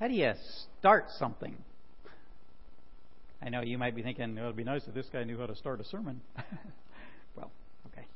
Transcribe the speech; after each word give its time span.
How 0.00 0.08
do 0.08 0.14
you 0.14 0.32
start 0.78 1.08
something? 1.18 1.54
I 3.42 3.50
know 3.50 3.60
you 3.60 3.76
might 3.76 3.94
be 3.94 4.02
thinking, 4.02 4.38
it 4.38 4.42
would 4.42 4.56
be 4.56 4.64
nice 4.64 4.82
if 4.88 4.94
this 4.94 5.08
guy 5.12 5.24
knew 5.24 5.38
how 5.38 5.44
to 5.44 5.54
start 5.54 5.78
a 5.78 5.84
sermon. 5.84 6.22
well, 7.36 7.50
okay. 7.88 8.06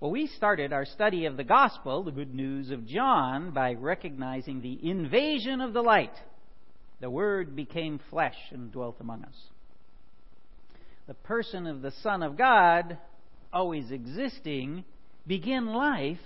Well, 0.00 0.10
we 0.10 0.26
started 0.26 0.72
our 0.72 0.86
study 0.86 1.26
of 1.26 1.36
the 1.36 1.44
gospel, 1.44 2.02
the 2.02 2.10
good 2.10 2.34
news 2.34 2.70
of 2.70 2.86
John, 2.86 3.50
by 3.50 3.74
recognizing 3.74 4.62
the 4.62 4.78
invasion 4.82 5.60
of 5.60 5.74
the 5.74 5.82
light. 5.82 6.14
The 7.00 7.10
Word 7.10 7.54
became 7.54 8.00
flesh 8.08 8.38
and 8.50 8.72
dwelt 8.72 8.96
among 9.00 9.24
us. 9.24 9.36
The 11.08 11.14
person 11.14 11.66
of 11.66 11.82
the 11.82 11.92
Son 12.02 12.22
of 12.22 12.38
God, 12.38 12.96
always 13.52 13.90
existing, 13.90 14.84
began 15.26 15.66
life 15.66 16.18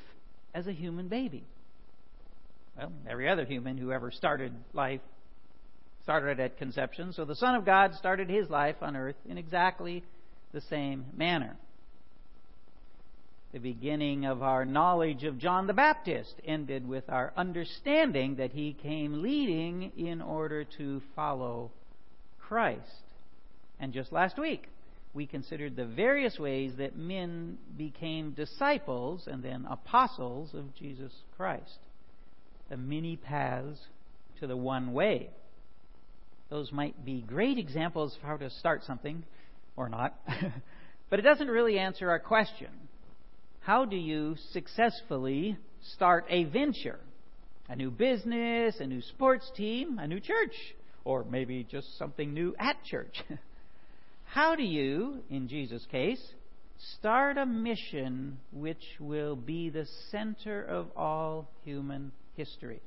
as 0.54 0.68
a 0.68 0.72
human 0.72 1.08
baby. 1.08 1.44
Well, 2.76 2.92
every 3.08 3.28
other 3.28 3.44
human 3.44 3.78
who 3.78 3.92
ever 3.92 4.10
started 4.10 4.52
life 4.72 5.00
started 6.02 6.40
at 6.40 6.58
conception. 6.58 7.12
So 7.12 7.24
the 7.24 7.34
Son 7.34 7.54
of 7.54 7.64
God 7.64 7.94
started 7.94 8.28
his 8.28 8.50
life 8.50 8.76
on 8.82 8.96
earth 8.96 9.16
in 9.28 9.38
exactly 9.38 10.04
the 10.52 10.60
same 10.62 11.06
manner. 11.16 11.56
The 13.52 13.60
beginning 13.60 14.26
of 14.26 14.42
our 14.42 14.64
knowledge 14.64 15.22
of 15.22 15.38
John 15.38 15.66
the 15.68 15.72
Baptist 15.72 16.34
ended 16.44 16.86
with 16.86 17.08
our 17.08 17.32
understanding 17.36 18.36
that 18.36 18.50
he 18.50 18.72
came 18.72 19.22
leading 19.22 19.92
in 19.96 20.20
order 20.20 20.64
to 20.76 21.00
follow 21.14 21.70
Christ. 22.40 22.80
And 23.78 23.92
just 23.92 24.12
last 24.12 24.38
week, 24.38 24.68
we 25.14 25.26
considered 25.26 25.76
the 25.76 25.86
various 25.86 26.38
ways 26.38 26.72
that 26.78 26.96
men 26.96 27.56
became 27.78 28.32
disciples 28.32 29.28
and 29.30 29.42
then 29.42 29.66
apostles 29.70 30.52
of 30.52 30.74
Jesus 30.74 31.12
Christ. 31.36 31.78
The 32.70 32.76
many 32.76 33.16
paths 33.16 33.78
to 34.40 34.46
the 34.46 34.56
one 34.56 34.92
way. 34.92 35.30
Those 36.50 36.72
might 36.72 37.04
be 37.04 37.22
great 37.22 37.58
examples 37.58 38.16
of 38.16 38.22
how 38.22 38.36
to 38.36 38.50
start 38.50 38.84
something, 38.84 39.24
or 39.76 39.88
not. 39.88 40.14
but 41.10 41.18
it 41.18 41.22
doesn't 41.22 41.48
really 41.48 41.78
answer 41.78 42.10
our 42.10 42.18
question. 42.18 42.68
How 43.60 43.84
do 43.84 43.96
you 43.96 44.36
successfully 44.52 45.56
start 45.94 46.26
a 46.28 46.44
venture? 46.44 47.00
A 47.68 47.76
new 47.76 47.90
business, 47.90 48.76
a 48.78 48.86
new 48.86 49.00
sports 49.00 49.50
team, 49.56 49.98
a 49.98 50.06
new 50.06 50.20
church, 50.20 50.54
or 51.04 51.24
maybe 51.24 51.66
just 51.70 51.98
something 51.98 52.34
new 52.34 52.54
at 52.58 52.76
church. 52.84 53.22
How 54.24 54.54
do 54.54 54.62
you, 54.62 55.22
in 55.30 55.48
Jesus' 55.48 55.86
case, 55.90 56.20
start 56.98 57.38
a 57.38 57.46
mission 57.46 58.38
which 58.52 58.84
will 59.00 59.36
be 59.36 59.70
the 59.70 59.86
center 60.10 60.62
of 60.62 60.88
all 60.96 61.48
human 61.64 62.12
history? 62.36 62.80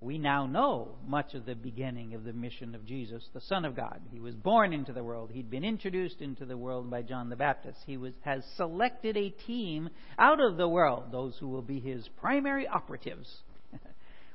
We 0.00 0.18
now 0.18 0.46
know 0.46 0.94
much 1.06 1.34
of 1.34 1.44
the 1.44 1.56
beginning 1.56 2.14
of 2.14 2.22
the 2.22 2.32
mission 2.32 2.76
of 2.76 2.86
Jesus, 2.86 3.24
the 3.34 3.40
Son 3.40 3.64
of 3.64 3.74
God. 3.74 4.00
He 4.12 4.20
was 4.20 4.34
born 4.34 4.72
into 4.72 4.92
the 4.92 5.02
world. 5.02 5.30
He'd 5.32 5.50
been 5.50 5.64
introduced 5.64 6.20
into 6.20 6.44
the 6.44 6.56
world 6.56 6.88
by 6.88 7.02
John 7.02 7.30
the 7.30 7.36
Baptist. 7.36 7.78
He 7.84 7.96
was, 7.96 8.12
has 8.20 8.44
selected 8.56 9.16
a 9.16 9.30
team 9.30 9.90
out 10.16 10.40
of 10.40 10.56
the 10.56 10.68
world, 10.68 11.10
those 11.10 11.36
who 11.40 11.48
will 11.48 11.62
be 11.62 11.80
his 11.80 12.08
primary 12.20 12.68
operatives. 12.68 13.28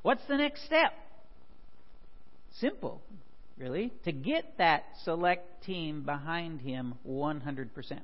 What's 0.01 0.25
the 0.27 0.35
next 0.35 0.65
step? 0.65 0.91
Simple 2.59 3.01
really, 3.57 3.91
to 4.05 4.11
get 4.11 4.57
that 4.57 4.83
select 5.03 5.63
team 5.63 6.03
behind 6.03 6.61
him 6.61 6.95
100%. 7.07 7.99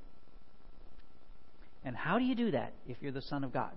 And 1.84 1.96
how 1.96 2.20
do 2.20 2.26
you 2.26 2.36
do 2.36 2.52
that 2.52 2.74
if 2.88 2.98
you're 3.02 3.12
the 3.12 3.22
Son 3.22 3.44
of 3.44 3.54
God? 3.54 3.72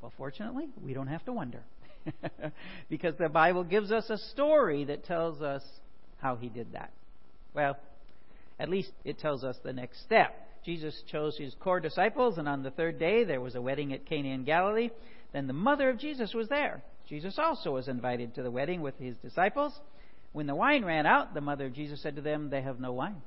Well, 0.00 0.12
fortunately, 0.16 0.68
we 0.82 0.94
don't 0.94 1.06
have 1.08 1.24
to 1.24 1.32
wonder. 1.32 1.62
because 2.88 3.14
the 3.18 3.28
Bible 3.28 3.64
gives 3.64 3.90
us 3.90 4.08
a 4.10 4.18
story 4.18 4.84
that 4.84 5.04
tells 5.04 5.42
us 5.42 5.62
how 6.18 6.36
he 6.36 6.48
did 6.48 6.72
that. 6.72 6.90
Well, 7.54 7.76
at 8.58 8.68
least 8.68 8.90
it 9.04 9.18
tells 9.18 9.44
us 9.44 9.56
the 9.62 9.72
next 9.72 10.02
step. 10.02 10.34
Jesus 10.64 11.02
chose 11.10 11.36
his 11.38 11.54
core 11.60 11.80
disciples, 11.80 12.38
and 12.38 12.48
on 12.48 12.62
the 12.62 12.70
third 12.70 12.98
day 12.98 13.24
there 13.24 13.40
was 13.40 13.54
a 13.54 13.62
wedding 13.62 13.92
at 13.92 14.06
Cana 14.06 14.28
in 14.28 14.44
Galilee. 14.44 14.90
Then 15.32 15.46
the 15.46 15.52
mother 15.52 15.90
of 15.90 15.98
Jesus 15.98 16.34
was 16.34 16.48
there. 16.48 16.82
Jesus 17.08 17.38
also 17.38 17.72
was 17.72 17.88
invited 17.88 18.34
to 18.34 18.42
the 18.42 18.50
wedding 18.50 18.80
with 18.80 18.98
his 18.98 19.16
disciples. 19.18 19.72
When 20.32 20.46
the 20.46 20.54
wine 20.54 20.84
ran 20.84 21.06
out, 21.06 21.34
the 21.34 21.40
mother 21.40 21.66
of 21.66 21.72
Jesus 21.72 22.02
said 22.02 22.16
to 22.16 22.22
them, 22.22 22.50
They 22.50 22.62
have 22.62 22.80
no 22.80 22.92
wine. 22.92 23.22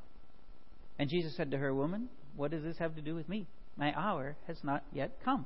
And 0.98 1.10
Jesus 1.10 1.36
said 1.36 1.52
to 1.52 1.58
her, 1.58 1.74
Woman, 1.74 2.10
what 2.36 2.52
does 2.52 2.64
this 2.64 2.78
have 2.78 2.96
to 2.96 3.02
do 3.02 3.16
with 3.16 3.30
me? 3.30 3.48
My 3.78 3.98
hour 3.98 4.36
has 4.48 4.58
not 4.64 4.84
yet 4.92 5.12
come. 5.24 5.46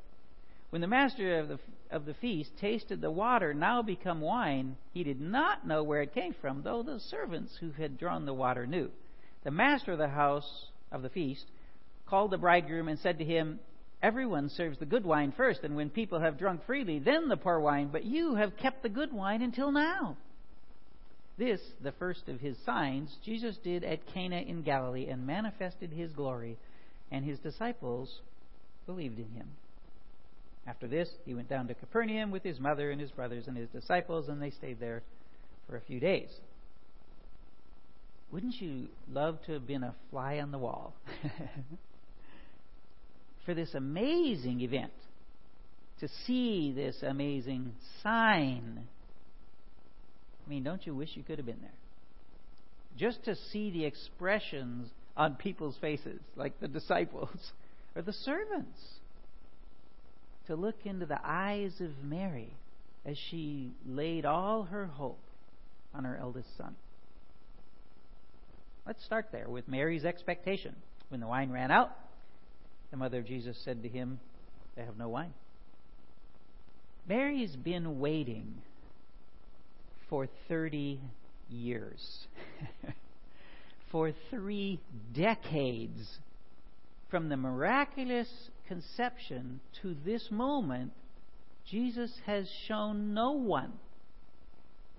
When 0.71 0.81
the 0.81 0.87
master 0.87 1.37
of 1.37 1.49
the, 1.49 1.59
of 1.91 2.05
the 2.05 2.13
feast 2.13 2.57
tasted 2.57 3.01
the 3.01 3.11
water 3.11 3.53
now 3.53 3.81
become 3.81 4.21
wine, 4.21 4.77
he 4.93 5.03
did 5.03 5.19
not 5.19 5.67
know 5.67 5.83
where 5.83 6.01
it 6.01 6.13
came 6.13 6.33
from, 6.39 6.63
though 6.63 6.81
the 6.81 7.01
servants 7.01 7.57
who 7.59 7.71
had 7.71 7.97
drawn 7.97 8.25
the 8.25 8.33
water 8.33 8.65
knew. 8.65 8.89
The 9.43 9.51
master 9.51 9.91
of 9.91 9.97
the 9.97 10.07
house 10.07 10.67
of 10.89 11.01
the 11.01 11.09
feast 11.09 11.45
called 12.05 12.31
the 12.31 12.37
bridegroom 12.37 12.87
and 12.87 12.97
said 12.99 13.19
to 13.19 13.25
him, 13.25 13.59
Everyone 14.01 14.47
serves 14.47 14.79
the 14.79 14.85
good 14.85 15.05
wine 15.05 15.33
first, 15.35 15.59
and 15.63 15.75
when 15.75 15.89
people 15.89 16.21
have 16.21 16.39
drunk 16.39 16.65
freely, 16.65 16.99
then 16.99 17.27
the 17.27 17.37
poor 17.37 17.59
wine, 17.59 17.89
but 17.91 18.05
you 18.05 18.35
have 18.35 18.55
kept 18.55 18.81
the 18.81 18.89
good 18.89 19.11
wine 19.11 19.41
until 19.41 19.73
now. 19.73 20.15
This, 21.37 21.59
the 21.81 21.91
first 21.91 22.29
of 22.29 22.39
his 22.39 22.57
signs, 22.65 23.13
Jesus 23.25 23.57
did 23.57 23.83
at 23.83 24.07
Cana 24.13 24.37
in 24.37 24.63
Galilee 24.63 25.07
and 25.07 25.27
manifested 25.27 25.91
his 25.91 26.13
glory, 26.13 26.57
and 27.11 27.25
his 27.25 27.39
disciples 27.39 28.21
believed 28.85 29.19
in 29.19 29.29
him. 29.31 29.49
After 30.67 30.87
this, 30.87 31.09
he 31.25 31.33
went 31.33 31.49
down 31.49 31.67
to 31.67 31.73
Capernaum 31.73 32.31
with 32.31 32.43
his 32.43 32.59
mother 32.59 32.91
and 32.91 33.01
his 33.01 33.11
brothers 33.11 33.47
and 33.47 33.57
his 33.57 33.69
disciples, 33.69 34.29
and 34.29 34.41
they 34.41 34.51
stayed 34.51 34.79
there 34.79 35.01
for 35.67 35.75
a 35.75 35.81
few 35.81 35.99
days. 35.99 36.29
Wouldn't 38.31 38.61
you 38.61 38.87
love 39.11 39.39
to 39.45 39.53
have 39.53 39.67
been 39.67 39.83
a 39.83 39.95
fly 40.09 40.39
on 40.39 40.51
the 40.51 40.57
wall 40.57 40.93
for 43.45 43.53
this 43.53 43.73
amazing 43.73 44.61
event? 44.61 44.93
To 45.99 46.07
see 46.25 46.71
this 46.71 47.03
amazing 47.03 47.73
sign. 48.01 48.87
I 50.45 50.49
mean, 50.49 50.63
don't 50.63 50.85
you 50.85 50.95
wish 50.95 51.09
you 51.15 51.23
could 51.23 51.37
have 51.37 51.45
been 51.45 51.61
there? 51.61 51.69
Just 52.97 53.23
to 53.25 53.35
see 53.51 53.71
the 53.71 53.85
expressions 53.85 54.89
on 55.17 55.35
people's 55.35 55.77
faces, 55.79 56.19
like 56.35 56.59
the 56.59 56.67
disciples 56.67 57.51
or 57.95 58.01
the 58.01 58.13
servants 58.13 58.79
to 60.51 60.57
look 60.57 60.85
into 60.85 61.05
the 61.05 61.19
eyes 61.23 61.71
of 61.79 62.03
Mary 62.03 62.49
as 63.05 63.17
she 63.29 63.71
laid 63.87 64.25
all 64.25 64.63
her 64.63 64.85
hope 64.85 65.23
on 65.95 66.03
her 66.03 66.17
eldest 66.19 66.49
son. 66.57 66.75
Let's 68.85 69.01
start 69.05 69.27
there 69.31 69.47
with 69.47 69.69
Mary's 69.69 70.03
expectation. 70.03 70.75
When 71.07 71.21
the 71.21 71.27
wine 71.27 71.51
ran 71.51 71.71
out, 71.71 71.91
the 72.91 72.97
mother 72.97 73.19
of 73.19 73.27
Jesus 73.27 73.57
said 73.63 73.81
to 73.83 73.87
him, 73.87 74.19
They 74.75 74.83
have 74.83 74.97
no 74.97 75.07
wine. 75.07 75.33
Mary's 77.07 77.55
been 77.55 78.01
waiting 78.01 78.55
for 80.09 80.27
30 80.49 80.99
years. 81.49 82.27
for 83.89 84.11
three 84.29 84.81
decades 85.13 86.19
from 87.11 87.27
the 87.27 87.37
miraculous 87.37 88.29
conception 88.67 89.59
to 89.81 89.95
this 90.05 90.29
moment, 90.31 90.93
Jesus 91.69 92.11
has 92.25 92.49
shown 92.67 93.13
no 93.13 93.33
one 93.33 93.73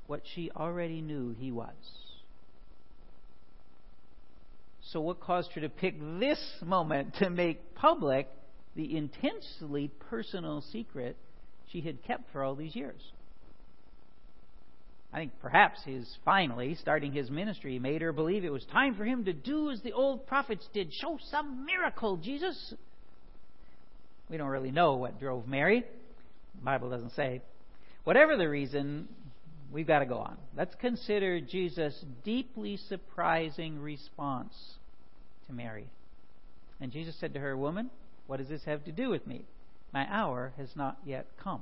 what 0.07 0.21
she 0.35 0.51
already 0.55 1.01
knew 1.01 1.35
he 1.39 1.51
was. 1.51 1.75
So, 4.91 5.01
what 5.01 5.21
caused 5.21 5.53
her 5.53 5.63
to 5.63 5.71
pick 5.71 5.99
this 6.21 6.39
moment 6.63 7.15
to 7.15 7.31
make 7.31 7.75
public 7.75 8.29
the 8.77 8.95
intensely 8.97 9.91
personal 10.11 10.61
secret 10.71 11.17
she 11.71 11.81
had 11.81 12.03
kept 12.05 12.31
for 12.31 12.45
all 12.45 12.55
these 12.55 12.77
years? 12.77 13.01
I 15.13 15.19
think 15.19 15.33
perhaps 15.41 15.83
his 15.85 16.17
finally 16.25 16.75
starting 16.75 17.13
his 17.13 17.31
ministry 17.31 17.79
made 17.79 18.01
her 18.01 18.13
believe 18.13 18.45
it 18.45 18.53
was 18.53 18.65
time 18.67 18.95
for 18.95 19.05
him 19.05 19.27
to 19.27 19.33
do 19.33 19.71
as 19.71 19.81
the 19.83 19.93
old 19.93 20.27
prophets 20.27 20.67
did 20.73 20.93
show 20.93 21.19
some 21.31 21.67
miracle, 21.67 22.17
Jesus. 22.17 22.75
We 24.31 24.39
don't 24.39 24.49
really 24.49 24.71
know 24.71 24.95
what 24.95 25.21
drove 25.21 25.47
Mary. 25.47 25.85
The 26.55 26.65
Bible 26.65 26.89
doesn't 26.89 27.13
say. 27.13 27.43
Whatever 28.05 28.39
the 28.39 28.49
reason, 28.49 29.07
we've 29.71 29.87
got 29.87 29.99
to 29.99 30.07
go 30.07 30.17
on. 30.17 30.39
Let's 30.57 30.75
consider 30.77 31.41
Jesus' 31.41 32.05
deeply 32.25 32.79
surprising 32.89 33.79
response 33.79 34.55
to 35.47 35.53
Mary. 35.53 35.89
And 36.81 36.91
Jesus 36.91 37.15
said 37.21 37.35
to 37.35 37.41
her, 37.41 37.55
Woman, 37.55 37.91
what 38.27 38.39
does 38.39 38.49
this 38.49 38.65
have 38.65 38.85
to 38.85 38.93
do 38.93 39.11
with 39.11 39.27
me? 39.27 39.45
My 39.93 40.07
hour 40.11 40.55
has 40.57 40.71
not 40.75 40.97
yet 41.05 41.27
come. 41.39 41.61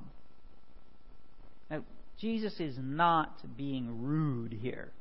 Now, 1.68 1.82
Jesus 2.20 2.58
is 2.60 2.76
not 2.78 3.56
being 3.56 4.02
rude 4.02 4.52
here. 4.52 4.92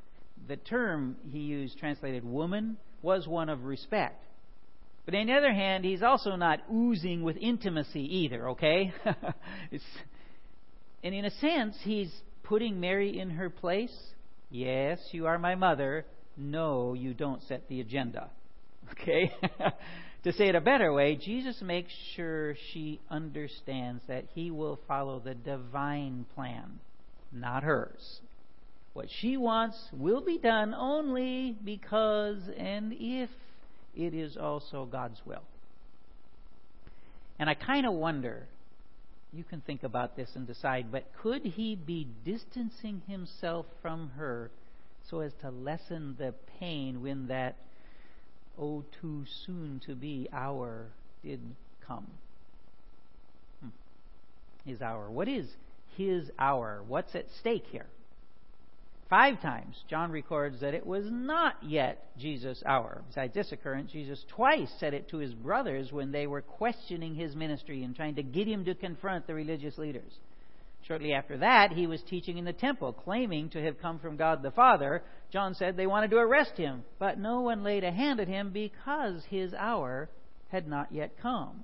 The 0.47 0.55
term 0.55 1.17
he 1.29 1.39
used, 1.39 1.77
translated 1.77 2.23
woman, 2.23 2.77
was 3.01 3.27
one 3.27 3.49
of 3.49 3.65
respect. 3.65 4.23
But 5.05 5.15
on 5.15 5.27
the 5.27 5.33
other 5.33 5.51
hand, 5.51 5.83
he's 5.83 6.03
also 6.03 6.35
not 6.35 6.59
oozing 6.71 7.23
with 7.23 7.35
intimacy 7.37 8.01
either, 8.19 8.49
okay? 8.49 8.93
and 11.03 11.15
in 11.15 11.25
a 11.25 11.31
sense, 11.31 11.75
he's 11.81 12.13
putting 12.43 12.79
Mary 12.79 13.19
in 13.19 13.31
her 13.31 13.49
place. 13.49 13.95
Yes, 14.49 14.99
you 15.11 15.25
are 15.27 15.37
my 15.37 15.55
mother. 15.55 16.05
No, 16.37 16.93
you 16.93 17.13
don't 17.13 17.43
set 17.43 17.67
the 17.67 17.81
agenda. 17.81 18.29
Okay? 18.91 19.31
to 20.23 20.33
say 20.33 20.49
it 20.49 20.55
a 20.55 20.61
better 20.61 20.91
way, 20.91 21.15
Jesus 21.15 21.61
makes 21.61 21.91
sure 22.15 22.55
she 22.73 22.99
understands 23.07 24.01
that 24.07 24.25
he 24.33 24.49
will 24.49 24.79
follow 24.87 25.19
the 25.19 25.35
divine 25.35 26.25
plan, 26.33 26.79
not 27.31 27.63
hers. 27.63 28.21
What 28.93 29.07
she 29.09 29.37
wants 29.37 29.77
will 29.93 30.21
be 30.21 30.37
done 30.37 30.73
only 30.73 31.55
because 31.63 32.37
and 32.57 32.93
if 32.99 33.29
it 33.95 34.13
is 34.13 34.35
also 34.37 34.85
God's 34.85 35.21
will. 35.25 35.43
And 37.37 37.49
I 37.49 37.53
kind 37.53 37.85
of 37.85 37.93
wonder, 37.93 38.47
you 39.31 39.43
can 39.43 39.61
think 39.61 39.83
about 39.83 40.15
this 40.15 40.29
and 40.35 40.45
decide, 40.45 40.91
but 40.91 41.05
could 41.21 41.43
he 41.43 41.75
be 41.75 42.07
distancing 42.25 43.01
himself 43.07 43.65
from 43.81 44.11
her 44.17 44.51
so 45.09 45.21
as 45.21 45.31
to 45.41 45.49
lessen 45.49 46.15
the 46.17 46.33
pain 46.59 47.01
when 47.01 47.27
that 47.27 47.55
oh 48.59 48.83
too 49.01 49.25
soon 49.45 49.81
to 49.85 49.95
be 49.95 50.27
hour 50.33 50.87
did 51.23 51.39
come? 51.85 52.07
Hmm. 53.61 53.69
His 54.65 54.81
hour. 54.81 55.09
What 55.09 55.27
is 55.27 55.47
his 55.97 56.29
hour? 56.37 56.83
What's 56.87 57.15
at 57.15 57.25
stake 57.39 57.65
here? 57.71 57.87
Five 59.09 59.41
times, 59.41 59.75
John 59.89 60.11
records 60.11 60.61
that 60.61 60.75
it 60.75 60.85
was 60.85 61.05
not 61.09 61.55
yet 61.63 62.15
Jesus' 62.19 62.61
hour. 62.63 63.01
Besides 63.07 63.33
this 63.33 63.51
occurrence, 63.51 63.91
Jesus 63.91 64.23
twice 64.29 64.71
said 64.79 64.93
it 64.93 65.09
to 65.09 65.17
his 65.17 65.33
brothers 65.33 65.91
when 65.91 66.11
they 66.11 66.27
were 66.27 66.43
questioning 66.43 67.15
his 67.15 67.35
ministry 67.35 67.83
and 67.83 67.95
trying 67.95 68.15
to 68.15 68.23
get 68.23 68.47
him 68.47 68.65
to 68.65 68.75
confront 68.75 69.25
the 69.25 69.33
religious 69.33 69.79
leaders. 69.79 70.13
Shortly 70.87 71.13
after 71.13 71.37
that, 71.39 71.71
he 71.71 71.87
was 71.87 72.03
teaching 72.03 72.37
in 72.37 72.45
the 72.45 72.53
temple, 72.53 72.93
claiming 72.93 73.49
to 73.49 73.63
have 73.63 73.81
come 73.81 73.97
from 73.97 74.15
God 74.15 74.43
the 74.43 74.51
Father. 74.51 75.01
John 75.31 75.55
said 75.55 75.75
they 75.75 75.87
wanted 75.87 76.11
to 76.11 76.17
arrest 76.17 76.55
him, 76.55 76.83
but 76.99 77.17
no 77.17 77.41
one 77.41 77.63
laid 77.63 77.83
a 77.83 77.91
hand 77.91 78.19
at 78.19 78.27
him 78.27 78.51
because 78.51 79.23
his 79.25 79.55
hour 79.55 80.09
had 80.49 80.67
not 80.67 80.91
yet 80.91 81.19
come. 81.19 81.63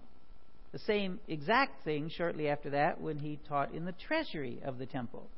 The 0.75 0.79
same 0.79 1.21
exact 1.29 1.85
thing 1.85 2.09
shortly 2.09 2.49
after 2.49 2.71
that 2.71 2.99
when 2.99 3.19
he 3.19 3.39
taught 3.47 3.73
in 3.73 3.85
the 3.85 3.93
treasury 3.93 4.59
of 4.61 4.77
the 4.77 4.85
temple. 4.85 5.29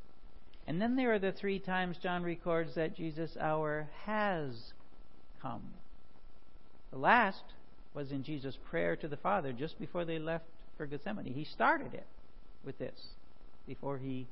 And 0.65 0.81
then 0.81 0.95
there 0.95 1.13
are 1.13 1.19
the 1.19 1.31
three 1.31 1.59
times 1.59 1.99
John 2.01 2.23
records 2.23 2.73
that 2.73 2.95
Jesus' 2.95 3.37
hour 3.39 3.87
has 4.05 4.49
come. 5.39 5.61
The 6.89 6.97
last 6.97 7.43
was 7.93 8.11
in 8.11 8.23
Jesus' 8.23 8.57
prayer 8.71 8.95
to 8.95 9.07
the 9.07 9.15
Father 9.15 9.53
just 9.53 9.77
before 9.77 10.05
they 10.05 10.17
left 10.17 10.45
for 10.75 10.87
Gethsemane. 10.87 11.31
He 11.31 11.43
started 11.43 11.93
it 11.93 12.07
with 12.65 12.79
this 12.79 12.99
before 13.67 13.99
he 13.99 14.25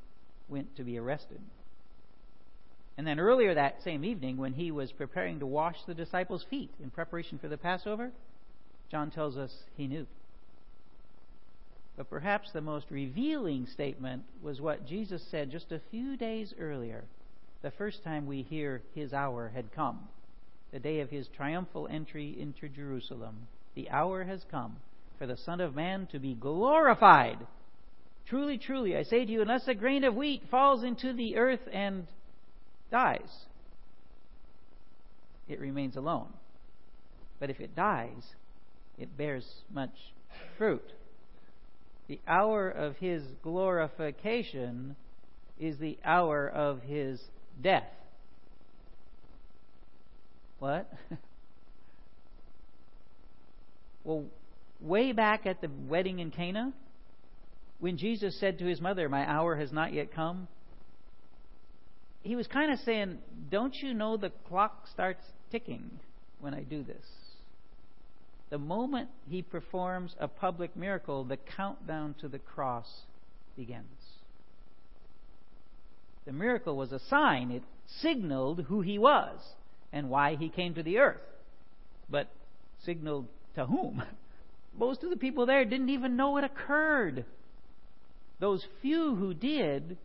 went 0.49 0.75
to 0.77 0.83
be 0.83 0.97
arrested. 0.97 1.39
And 2.97 3.05
then 3.05 3.19
earlier 3.19 3.53
that 3.53 3.83
same 3.83 4.03
evening, 4.03 4.37
when 4.37 4.53
he 4.53 4.71
was 4.71 4.91
preparing 4.91 5.37
to 5.37 5.45
wash 5.45 5.77
the 5.85 5.93
disciples' 5.93 6.47
feet 6.49 6.71
in 6.81 6.89
preparation 6.89 7.37
for 7.37 7.47
the 7.47 7.57
Passover, 7.57 8.09
John 8.89 9.11
tells 9.11 9.37
us 9.37 9.53
he 9.77 9.85
knew. 9.85 10.07
But 11.97 12.09
perhaps 12.09 12.51
the 12.51 12.61
most 12.61 12.87
revealing 12.89 13.67
statement 13.67 14.23
was 14.41 14.59
what 14.59 14.85
Jesus 14.85 15.23
said 15.31 15.51
just 15.51 15.71
a 15.71 15.81
few 15.91 16.17
days 16.17 16.53
earlier, 16.59 17.05
the 17.61 17.71
first 17.71 18.03
time 18.03 18.25
we 18.25 18.41
hear 18.41 18.81
his 18.93 19.13
hour 19.13 19.49
had 19.53 19.73
come, 19.73 19.99
the 20.71 20.79
day 20.79 20.99
of 20.99 21.09
his 21.09 21.27
triumphal 21.35 21.87
entry 21.89 22.35
into 22.39 22.67
Jerusalem. 22.67 23.47
The 23.75 23.89
hour 23.89 24.23
has 24.23 24.43
come 24.51 24.75
for 25.17 25.25
the 25.25 25.37
Son 25.37 25.61
of 25.61 25.75
Man 25.75 26.07
to 26.11 26.19
be 26.19 26.35
glorified. 26.35 27.37
Truly, 28.27 28.57
truly, 28.57 28.97
I 28.97 29.03
say 29.03 29.23
to 29.23 29.31
you, 29.31 29.41
unless 29.41 29.67
a 29.67 29.73
grain 29.73 30.03
of 30.03 30.15
wheat 30.15 30.43
falls 30.51 30.83
into 30.83 31.13
the 31.13 31.37
earth 31.37 31.67
and 31.71 32.07
dies, 32.91 33.45
it 35.47 35.59
remains 35.59 35.95
alone. 35.95 36.27
But 37.39 37.49
if 37.49 37.59
it 37.61 37.75
dies, 37.75 38.35
it 38.97 39.15
bears 39.17 39.45
much 39.71 39.93
fruit 40.57 40.91
the 42.07 42.19
hour 42.27 42.69
of 42.69 42.97
his 42.97 43.23
glorification 43.41 44.95
is 45.59 45.77
the 45.77 45.97
hour 46.03 46.47
of 46.47 46.81
his 46.81 47.21
death. 47.61 47.89
What? 50.59 50.91
well, 54.03 54.25
way 54.79 55.11
back 55.11 55.45
at 55.45 55.61
the 55.61 55.69
wedding 55.87 56.19
in 56.19 56.31
Cana, 56.31 56.73
when 57.79 57.97
Jesus 57.97 58.39
said 58.39 58.59
to 58.59 58.65
his 58.65 58.79
mother, 58.79 59.09
My 59.09 59.29
hour 59.29 59.55
has 59.55 59.71
not 59.71 59.93
yet 59.93 60.13
come, 60.13 60.47
he 62.21 62.35
was 62.35 62.47
kind 62.47 62.71
of 62.71 62.79
saying, 62.79 63.19
Don't 63.49 63.75
you 63.75 63.93
know 63.93 64.17
the 64.17 64.31
clock 64.47 64.87
starts 64.91 65.23
ticking 65.51 65.91
when 66.39 66.53
I 66.53 66.61
do 66.63 66.83
this? 66.83 67.05
The 68.49 68.57
moment 68.57 69.09
he 69.27 69.41
performs 69.41 70.15
a 70.19 70.27
public 70.27 70.75
miracle, 70.75 71.23
the 71.23 71.37
countdown 71.37 72.15
to 72.21 72.27
the 72.27 72.39
cross 72.39 72.87
begins. 73.55 73.85
The 76.25 76.33
miracle 76.33 76.75
was 76.75 76.91
a 76.91 76.99
sign, 76.99 77.51
it 77.51 77.63
signaled 78.01 78.65
who 78.67 78.81
he 78.81 78.97
was 78.97 79.39
and 79.91 80.09
why 80.09 80.35
he 80.35 80.49
came 80.49 80.73
to 80.75 80.83
the 80.83 80.97
earth. 80.97 81.21
But 82.09 82.27
signaled 82.83 83.27
to 83.55 83.65
whom? 83.65 84.03
Most 84.77 85.03
of 85.03 85.09
the 85.09 85.17
people 85.17 85.45
there 85.45 85.63
didn't 85.65 85.89
even 85.89 86.17
know 86.17 86.37
it 86.37 86.43
occurred. 86.43 87.25
Those 88.39 88.65
few 88.81 89.15
who 89.15 89.33
did, 89.33 89.97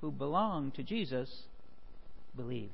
who 0.00 0.10
belonged 0.10 0.74
to 0.74 0.82
Jesus, 0.82 1.28
believed. 2.36 2.70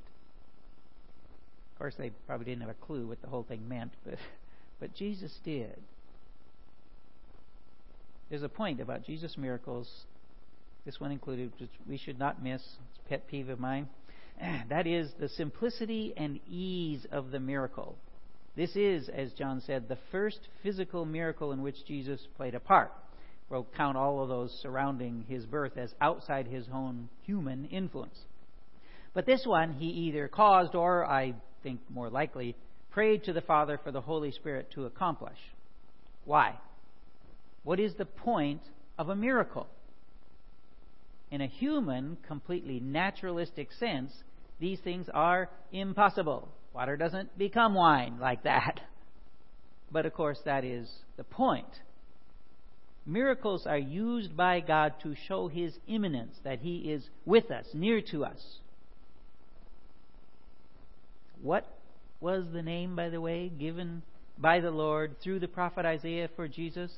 Of 1.72 1.78
course, 1.78 1.94
they 1.96 2.10
probably 2.26 2.44
didn't 2.44 2.60
have 2.60 2.70
a 2.70 2.86
clue 2.86 3.06
what 3.06 3.22
the 3.22 3.28
whole 3.28 3.44
thing 3.44 3.68
meant, 3.68 3.92
but 4.04 4.14
but 4.82 4.96
Jesus 4.96 5.32
did. 5.44 5.78
There's 8.28 8.42
a 8.42 8.48
point 8.48 8.80
about 8.80 9.06
Jesus' 9.06 9.38
miracles, 9.38 9.88
this 10.84 10.98
one 10.98 11.12
included, 11.12 11.52
which 11.60 11.70
we 11.88 11.96
should 11.96 12.18
not 12.18 12.42
miss. 12.42 12.60
It's 12.60 12.98
a 13.06 13.08
pet 13.08 13.28
peeve 13.28 13.48
of 13.48 13.60
mine. 13.60 13.88
That 14.68 14.88
is 14.88 15.12
the 15.20 15.28
simplicity 15.28 16.14
and 16.16 16.40
ease 16.50 17.06
of 17.12 17.30
the 17.30 17.38
miracle. 17.38 17.96
This 18.56 18.74
is, 18.74 19.08
as 19.08 19.32
John 19.34 19.62
said, 19.64 19.88
the 19.88 19.98
first 20.10 20.40
physical 20.64 21.04
miracle 21.04 21.52
in 21.52 21.62
which 21.62 21.86
Jesus 21.86 22.20
played 22.36 22.56
a 22.56 22.60
part. 22.60 22.90
We'll 23.50 23.68
count 23.76 23.96
all 23.96 24.20
of 24.20 24.28
those 24.28 24.50
surrounding 24.62 25.26
his 25.28 25.46
birth 25.46 25.76
as 25.76 25.94
outside 26.00 26.48
his 26.48 26.66
own 26.74 27.08
human 27.24 27.66
influence. 27.66 28.18
But 29.14 29.26
this 29.26 29.46
one 29.46 29.74
he 29.74 29.86
either 29.86 30.26
caused 30.26 30.74
or, 30.74 31.08
I 31.08 31.34
think 31.62 31.78
more 31.88 32.10
likely, 32.10 32.56
prayed 32.92 33.24
to 33.24 33.32
the 33.32 33.40
Father 33.40 33.78
for 33.82 33.90
the 33.90 34.00
Holy 34.00 34.30
Spirit 34.30 34.70
to 34.72 34.84
accomplish. 34.84 35.38
Why? 36.24 36.54
What 37.64 37.80
is 37.80 37.94
the 37.94 38.04
point 38.04 38.62
of 38.98 39.08
a 39.08 39.16
miracle? 39.16 39.66
In 41.30 41.40
a 41.40 41.46
human, 41.46 42.18
completely 42.28 42.80
naturalistic 42.80 43.72
sense, 43.72 44.12
these 44.60 44.78
things 44.80 45.06
are 45.12 45.48
impossible. 45.72 46.48
Water 46.74 46.96
doesn't 46.96 47.36
become 47.38 47.74
wine 47.74 48.18
like 48.20 48.44
that. 48.44 48.80
But 49.90 50.06
of 50.06 50.14
course, 50.14 50.38
that 50.44 50.64
is 50.64 50.88
the 51.16 51.24
point. 51.24 51.80
Miracles 53.04 53.66
are 53.66 53.78
used 53.78 54.36
by 54.36 54.60
God 54.60 54.94
to 55.02 55.14
show 55.26 55.48
His 55.48 55.76
immanence, 55.88 56.36
that 56.44 56.60
He 56.60 56.92
is 56.92 57.08
with 57.24 57.50
us, 57.50 57.66
near 57.74 58.00
to 58.12 58.24
us. 58.24 58.58
What 61.40 61.66
was 62.22 62.44
the 62.52 62.62
name, 62.62 62.94
by 62.96 63.08
the 63.08 63.20
way, 63.20 63.48
given 63.48 64.02
by 64.38 64.60
the 64.60 64.70
Lord 64.70 65.16
through 65.22 65.40
the 65.40 65.48
prophet 65.48 65.84
Isaiah 65.84 66.30
for 66.36 66.48
Jesus? 66.48 66.92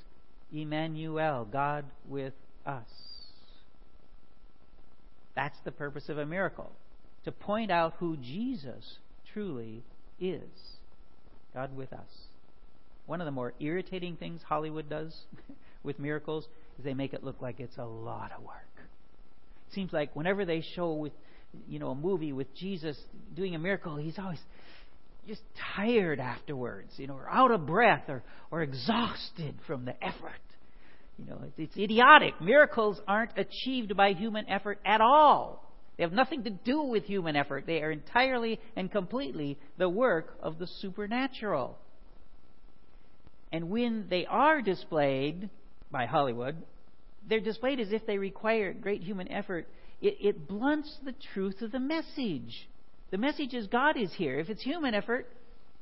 Emmanuel, 0.52 1.46
God 1.50 1.86
with 2.08 2.34
us. 2.66 2.88
That's 5.34 5.58
the 5.64 5.72
purpose 5.72 6.08
of 6.08 6.18
a 6.18 6.26
miracle, 6.26 6.70
to 7.24 7.32
point 7.32 7.70
out 7.70 7.94
who 7.98 8.16
Jesus 8.16 8.98
truly 9.32 9.82
is 10.20 10.42
God 11.54 11.76
with 11.76 11.92
us. 11.92 12.08
One 13.06 13.20
of 13.20 13.24
the 13.24 13.30
more 13.30 13.52
irritating 13.60 14.16
things 14.16 14.42
Hollywood 14.42 14.88
does 14.88 15.14
with 15.82 15.98
miracles 15.98 16.46
is 16.78 16.84
they 16.84 16.94
make 16.94 17.12
it 17.12 17.24
look 17.24 17.40
like 17.40 17.60
it's 17.60 17.78
a 17.78 17.84
lot 17.84 18.30
of 18.36 18.44
work. 18.44 18.56
It 19.68 19.74
seems 19.74 19.92
like 19.92 20.14
whenever 20.14 20.44
they 20.44 20.62
show 20.74 20.92
with 20.92 21.12
you 21.68 21.78
know 21.78 21.90
a 21.90 21.94
movie 21.94 22.32
with 22.32 22.52
Jesus 22.54 22.98
doing 23.34 23.54
a 23.54 23.58
miracle, 23.58 23.96
he's 23.96 24.18
always 24.18 24.40
just 25.26 25.42
tired 25.76 26.20
afterwards, 26.20 26.92
you 26.96 27.06
know, 27.06 27.14
or 27.14 27.28
out 27.28 27.50
of 27.50 27.66
breath 27.66 28.04
or, 28.08 28.22
or 28.50 28.62
exhausted 28.62 29.54
from 29.66 29.84
the 29.84 29.94
effort. 30.04 30.32
You 31.18 31.26
know, 31.26 31.40
it's, 31.44 31.58
it's 31.58 31.76
idiotic. 31.76 32.40
Miracles 32.40 33.00
aren't 33.06 33.32
achieved 33.36 33.96
by 33.96 34.12
human 34.12 34.48
effort 34.48 34.80
at 34.84 35.00
all. 35.00 35.64
They 35.96 36.02
have 36.02 36.12
nothing 36.12 36.42
to 36.44 36.50
do 36.50 36.82
with 36.82 37.04
human 37.04 37.36
effort. 37.36 37.64
They 37.66 37.82
are 37.82 37.92
entirely 37.92 38.60
and 38.74 38.90
completely 38.90 39.58
the 39.78 39.88
work 39.88 40.36
of 40.42 40.58
the 40.58 40.66
supernatural. 40.80 41.78
And 43.52 43.70
when 43.70 44.06
they 44.10 44.26
are 44.26 44.60
displayed 44.60 45.48
by 45.90 46.06
Hollywood, 46.06 46.56
they're 47.28 47.40
displayed 47.40 47.78
as 47.78 47.92
if 47.92 48.04
they 48.06 48.18
require 48.18 48.72
great 48.72 49.02
human 49.02 49.30
effort. 49.30 49.68
It, 50.02 50.16
it 50.20 50.48
blunts 50.48 50.92
the 51.04 51.14
truth 51.32 51.62
of 51.62 51.70
the 51.70 51.78
message. 51.78 52.68
The 53.14 53.18
message 53.18 53.54
is 53.54 53.68
God 53.68 53.96
is 53.96 54.12
here. 54.12 54.40
If 54.40 54.50
it's 54.50 54.64
human 54.64 54.92
effort, 54.92 55.28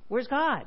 where's 0.09 0.27
God? 0.27 0.67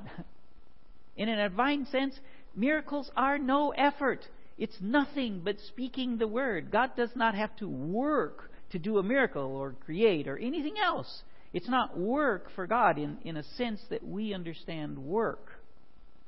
In 1.16 1.30
a 1.30 1.48
divine 1.48 1.86
sense, 1.86 2.20
miracles 2.56 3.12
are 3.16 3.38
no 3.38 3.70
effort. 3.70 4.28
It's 4.58 4.76
nothing 4.82 5.42
but 5.46 5.60
speaking 5.60 6.18
the 6.18 6.28
word. 6.28 6.72
God 6.72 6.96
does 6.98 7.12
not 7.16 7.36
have 7.36 7.56
to 7.58 7.68
work 7.68 8.50
to 8.72 8.80
do 8.80 8.98
a 8.98 9.04
miracle 9.04 9.56
or 9.56 9.76
create 9.86 10.28
or 10.28 10.40
anything 10.40 10.74
else. 10.84 11.22
It's 11.54 11.70
not 11.70 12.00
work 12.00 12.48
for 12.56 12.66
God 12.66 12.98
in, 12.98 13.20
in 13.24 13.38
a 13.38 13.44
sense 13.44 13.82
that 13.92 14.04
we 14.04 14.34
understand 14.34 14.98
work. 14.98 15.50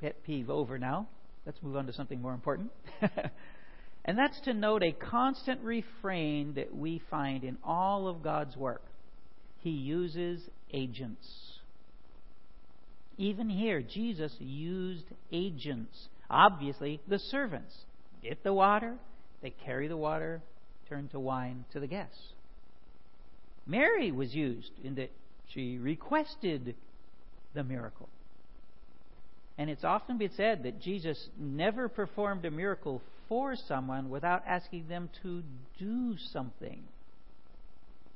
Pet 0.02 0.24
peeve 0.24 0.52
over 0.52 0.78
now. 0.78 1.08
Let's 1.48 1.64
move 1.64 1.78
on 1.78 1.88
to 1.88 1.94
something 1.94 2.22
more 2.22 2.36
important. 2.36 2.70
and 4.06 4.16
that's 4.16 4.40
to 4.42 4.54
note 4.54 4.84
a 4.84 4.92
constant 4.92 5.62
refrain 5.62 6.54
that 6.54 6.76
we 6.76 7.02
find 7.10 7.44
in 7.44 7.58
all 7.64 8.08
of 8.08 8.22
God's 8.22 8.56
work. 8.56 8.84
He 9.68 9.74
uses 9.74 10.40
agents. 10.72 11.28
Even 13.18 13.50
here, 13.50 13.82
Jesus 13.82 14.34
used 14.40 15.04
agents. 15.30 16.08
Obviously, 16.30 17.02
the 17.10 17.20
servants 17.20 17.76
get 18.24 18.46
the 18.46 18.54
water, 18.54 18.96
they 19.42 19.50
carry 19.66 19.90
the 19.90 19.98
water, 19.98 20.42
turn 20.88 21.10
to 21.10 21.20
wine 21.20 21.66
to 21.74 21.82
the 21.82 21.88
guests. 21.88 22.32
Mary 23.66 24.10
was 24.10 24.34
used 24.34 24.72
in 24.86 24.96
that 24.96 25.12
she 25.50 25.78
requested 25.78 26.74
the 27.54 27.64
miracle. 27.66 28.08
And 29.58 29.70
it's 29.70 29.84
often 29.84 30.18
been 30.18 30.32
said 30.38 30.64
that 30.64 30.80
Jesus 30.80 31.28
never 31.38 31.90
performed 31.90 32.46
a 32.46 32.52
miracle 32.52 33.02
for 33.28 33.58
someone 33.68 34.10
without 34.10 34.44
asking 34.48 34.88
them 34.88 35.10
to 35.24 35.44
do 35.78 36.16
something. 36.32 36.86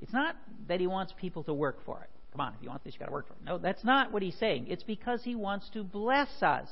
It's 0.02 0.14
not 0.14 0.36
that 0.68 0.80
he 0.80 0.88
wants 0.88 1.14
people 1.20 1.44
to 1.44 1.54
work 1.54 1.86
for 1.86 2.02
it. 2.02 2.10
Come 2.32 2.42
on, 2.42 2.54
if 2.54 2.64
you 2.64 2.70
want 2.70 2.84
this, 2.84 2.94
you've 2.94 3.00
got 3.00 3.08
to 3.08 3.12
work 3.12 3.28
for 3.28 3.34
it. 3.34 3.46
No, 3.46 3.58
that's 3.58 3.84
not 3.84 4.12
what 4.12 4.22
he's 4.22 4.38
saying. 4.40 4.68
It's 4.70 4.84
because 4.84 5.22
he 5.24 5.36
wants 5.36 5.70
to 5.74 5.84
bless 5.84 6.30
us. 6.42 6.70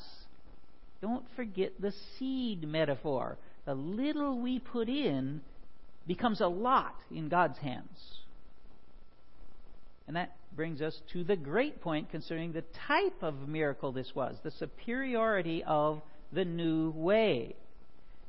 Don't 1.02 1.26
forget 1.36 1.74
the 1.80 1.94
seed 2.18 2.68
metaphor. 2.68 3.38
The 3.66 3.76
little 3.76 4.40
we 4.40 4.60
put 4.60 4.90
in 4.90 5.42
becomes 6.08 6.42
a 6.42 6.48
lot 6.48 6.96
in 7.12 7.30
God's 7.30 7.58
hands. 7.60 7.98
And 10.08 10.16
that 10.16 10.36
brings 10.56 10.82
us 10.82 11.00
to 11.14 11.24
the 11.24 11.36
great 11.36 11.82
point 11.82 12.10
concerning 12.10 12.52
the 12.52 12.64
type 12.88 13.22
of 13.22 13.48
miracle 13.48 13.92
this 13.92 14.12
was 14.16 14.36
the 14.44 14.52
superiority 14.52 15.64
of 15.64 16.02
the 16.32 16.46
new 16.46 16.92
way. 16.92 17.56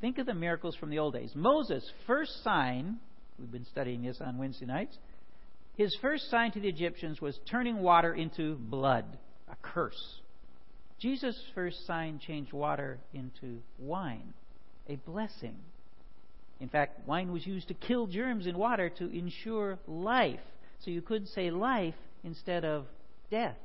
Think 0.00 0.18
of 0.18 0.26
the 0.26 0.34
miracles 0.34 0.76
from 0.76 0.90
the 0.90 0.98
old 0.98 1.14
days. 1.14 1.32
Moses' 1.34 1.90
first 2.06 2.42
sign, 2.42 2.98
we've 3.40 3.50
been 3.50 3.66
studying 3.66 4.02
this 4.02 4.20
on 4.20 4.38
Wednesday 4.38 4.66
nights, 4.66 4.96
his 5.76 5.96
first 6.00 6.30
sign 6.30 6.52
to 6.52 6.60
the 6.60 6.68
Egyptians 6.68 7.20
was 7.20 7.38
turning 7.50 7.78
water 7.78 8.14
into 8.14 8.56
blood, 8.56 9.04
a 9.50 9.56
curse. 9.62 10.20
Jesus' 11.00 11.42
first 11.54 11.86
sign 11.86 12.20
changed 12.24 12.52
water 12.52 12.98
into 13.14 13.60
wine, 13.78 14.34
a 14.88 14.96
blessing. 14.96 15.56
In 16.60 16.68
fact, 16.68 17.08
wine 17.08 17.32
was 17.32 17.46
used 17.46 17.68
to 17.68 17.74
kill 17.74 18.06
germs 18.06 18.46
in 18.46 18.58
water 18.58 18.90
to 18.98 19.06
ensure 19.06 19.78
life. 19.86 20.40
So 20.84 20.90
you 20.90 21.00
could 21.00 21.26
say 21.28 21.50
life 21.50 21.94
instead 22.22 22.66
of 22.66 22.84
death. 23.30 23.56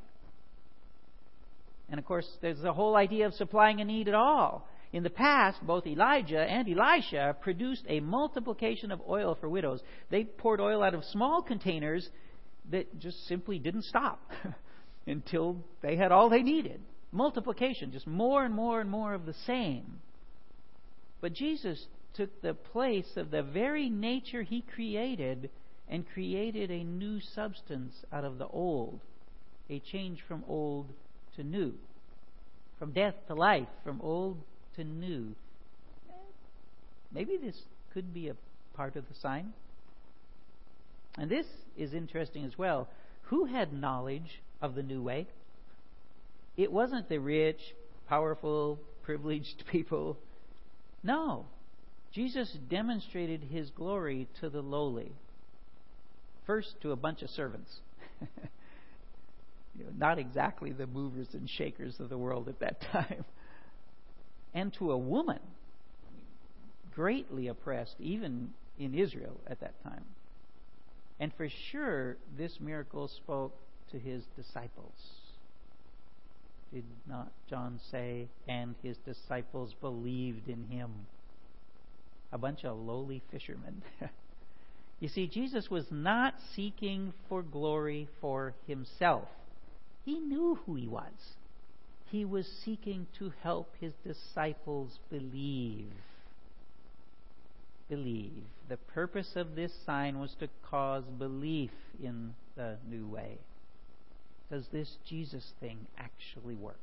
And 1.89 2.00
of 2.00 2.05
course, 2.05 2.27
there's 2.41 2.62
the 2.62 2.74
whole 2.74 2.96
idea 2.96 3.25
of 3.25 3.34
supplying 3.34 3.82
a 3.82 3.86
need 3.86 4.08
at 4.08 4.15
all. 4.15 4.67
In 4.93 5.03
the 5.03 5.09
past, 5.09 5.65
both 5.65 5.85
Elijah 5.87 6.41
and 6.41 6.67
Elisha 6.69 7.35
produced 7.41 7.83
a 7.87 7.99
multiplication 7.99 8.91
of 8.91 9.01
oil 9.07 9.35
for 9.35 9.49
widows. 9.49 9.81
They 10.09 10.23
poured 10.23 10.61
oil 10.61 10.83
out 10.83 10.93
of 10.93 11.03
small 11.05 11.41
containers 11.41 12.07
that 12.71 12.99
just 12.99 13.27
simply 13.27 13.59
didn't 13.59 13.83
stop 13.83 14.31
until 15.07 15.57
they 15.81 15.95
had 15.95 16.11
all 16.11 16.29
they 16.29 16.41
needed. 16.41 16.81
Multiplication, 17.11 17.91
just 17.91 18.07
more 18.07 18.43
and 18.43 18.53
more 18.53 18.81
and 18.81 18.89
more 18.89 19.13
of 19.13 19.25
the 19.25 19.35
same. 19.45 19.99
But 21.21 21.33
Jesus 21.33 21.85
took 22.13 22.41
the 22.41 22.53
place 22.53 23.09
of 23.15 23.31
the 23.31 23.43
very 23.43 23.89
nature 23.89 24.43
he 24.43 24.61
created 24.61 25.49
and 25.87 26.07
created 26.07 26.71
a 26.71 26.83
new 26.83 27.19
substance 27.19 27.93
out 28.11 28.23
of 28.23 28.37
the 28.37 28.47
old, 28.47 29.01
a 29.69 29.79
change 29.79 30.19
from 30.27 30.43
old 30.47 30.91
to 31.35 31.43
new, 31.43 31.73
from 32.79 32.91
death 32.91 33.15
to 33.27 33.35
life, 33.35 33.67
from 33.83 34.01
old 34.01 34.41
to 34.75 34.84
new. 34.84 35.36
Maybe 37.12 37.38
this 37.38 37.60
could 37.94 38.13
be 38.13 38.29
a 38.29 38.36
part 38.75 38.96
of 38.96 39.08
the 39.08 39.15
sign. 39.22 39.53
And 41.17 41.29
this 41.29 41.46
is 41.77 41.94
interesting 41.94 42.44
as 42.44 42.58
well. 42.58 42.89
Who 43.24 43.46
had 43.46 43.74
knowledge 43.74 44.41
of 44.62 44.75
the 44.75 44.84
new 44.84 45.01
way? 45.01 45.27
It 46.58 46.72
wasn't 46.72 47.10
the 47.10 47.20
rich, 47.20 47.60
powerful, 48.08 48.79
privileged 49.03 49.63
people. 49.72 50.17
No. 51.03 51.46
Jesus 52.13 52.50
demonstrated 52.70 53.44
his 53.44 53.70
glory 53.72 54.27
to 54.39 54.50
the 54.50 54.62
lowly. 54.62 55.12
First, 56.46 56.75
to 56.82 56.91
a 56.91 56.96
bunch 56.96 57.22
of 57.22 57.29
servants. 57.29 57.72
you 59.77 59.84
know, 59.84 59.91
not 59.98 60.20
exactly 60.20 60.72
the 60.72 60.88
movers 60.88 61.27
and 61.34 61.50
shakers 61.50 62.00
of 62.00 62.10
the 62.10 62.17
world 62.17 62.48
at 62.48 62.60
that 62.60 62.82
time. 62.91 63.25
And 64.55 64.74
to 64.75 64.91
a 64.91 64.97
woman, 64.97 65.39
greatly 66.95 67.47
oppressed, 67.50 67.95
even 68.00 68.50
in 68.79 68.95
Israel 68.95 69.39
at 69.45 69.59
that 69.59 69.81
time. 69.83 70.05
And 71.19 71.31
for 71.35 71.47
sure, 71.71 72.17
this 72.38 72.57
miracle 72.59 73.07
spoke 73.07 73.53
to 73.91 74.00
his 74.00 74.24
disciples. 74.35 74.95
Did 76.74 76.85
not 77.07 77.31
John 77.50 77.79
say, 77.91 78.27
and 78.47 78.75
his 78.81 78.97
disciples 79.05 79.75
believed 79.79 80.50
in 80.50 80.63
him? 80.63 80.89
A 82.31 82.38
bunch 82.38 82.65
of 82.65 82.77
lowly 82.77 83.21
fishermen. 83.31 83.83
You 85.00 85.09
see, 85.09 85.27
Jesus 85.27 85.69
was 85.69 85.85
not 85.91 86.35
seeking 86.55 87.13
for 87.27 87.43
glory 87.43 88.07
for 88.21 88.53
himself. 88.65 89.27
He 90.05 90.19
knew 90.19 90.59
who 90.65 90.75
he 90.75 90.88
was. 90.88 91.35
He 92.12 92.25
was 92.25 92.47
seeking 92.63 93.07
to 93.19 93.33
help 93.41 93.74
his 93.79 93.93
disciples 94.05 95.00
believe. 95.09 95.91
Believe. 97.89 98.43
The 98.69 98.77
purpose 98.77 99.35
of 99.35 99.55
this 99.55 99.71
sign 99.85 100.19
was 100.19 100.35
to 100.39 100.47
cause 100.69 101.03
belief 101.17 101.71
in 102.01 102.33
the 102.55 102.77
new 102.88 103.07
way. 103.07 103.39
Does 104.50 104.67
this 104.71 104.97
Jesus 105.07 105.53
thing 105.59 105.88
actually 105.97 106.55
work? 106.55 106.79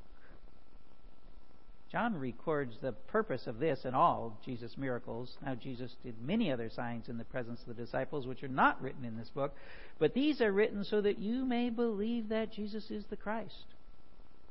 John 1.92 2.18
records 2.18 2.78
the 2.80 2.92
purpose 2.92 3.46
of 3.46 3.58
this 3.58 3.80
and 3.84 3.94
all 3.94 4.38
Jesus' 4.44 4.78
miracles. 4.78 5.36
Now, 5.44 5.54
Jesus 5.54 5.94
did 6.02 6.14
many 6.22 6.50
other 6.50 6.70
signs 6.70 7.10
in 7.10 7.18
the 7.18 7.24
presence 7.24 7.60
of 7.60 7.76
the 7.76 7.82
disciples, 7.84 8.26
which 8.26 8.42
are 8.42 8.48
not 8.48 8.80
written 8.80 9.04
in 9.04 9.18
this 9.18 9.28
book, 9.28 9.54
but 9.98 10.14
these 10.14 10.40
are 10.40 10.50
written 10.50 10.84
so 10.84 11.02
that 11.02 11.18
you 11.18 11.44
may 11.44 11.68
believe 11.68 12.30
that 12.30 12.50
Jesus 12.50 12.90
is 12.90 13.04
the 13.10 13.16
Christ, 13.16 13.66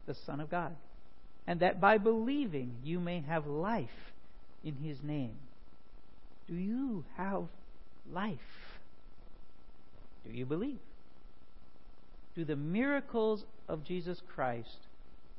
the 0.05 0.15
Son 0.25 0.39
of 0.39 0.50
God, 0.50 0.75
and 1.48 1.60
that 1.60 1.81
by 1.81 1.98
believing 1.98 2.75
you 2.84 3.00
may 3.00 3.22
have 3.22 3.48
life 3.48 3.89
in 4.63 4.75
His 4.75 4.98
name. 5.03 5.36
Do 6.48 6.55
you 6.55 7.03
have 7.17 7.43
life? 8.12 8.39
Do 10.25 10.31
you 10.31 10.46
believe? 10.46 10.79
Do 12.36 12.46
the 12.46 12.55
miracles 12.55 13.43
of 13.67 13.84
Jesus 13.84 14.22
Christ 14.34 14.77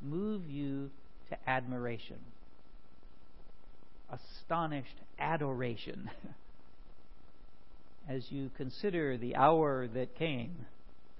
move 0.03 0.49
you 0.49 0.91
to 1.31 1.39
admiration, 1.49 2.19
astonished 4.11 4.97
adoration, 5.19 6.11
as 8.09 8.31
you 8.31 8.51
consider 8.57 9.17
the 9.17 9.37
hour 9.37 9.89
that 9.95 10.17
came, 10.17 10.67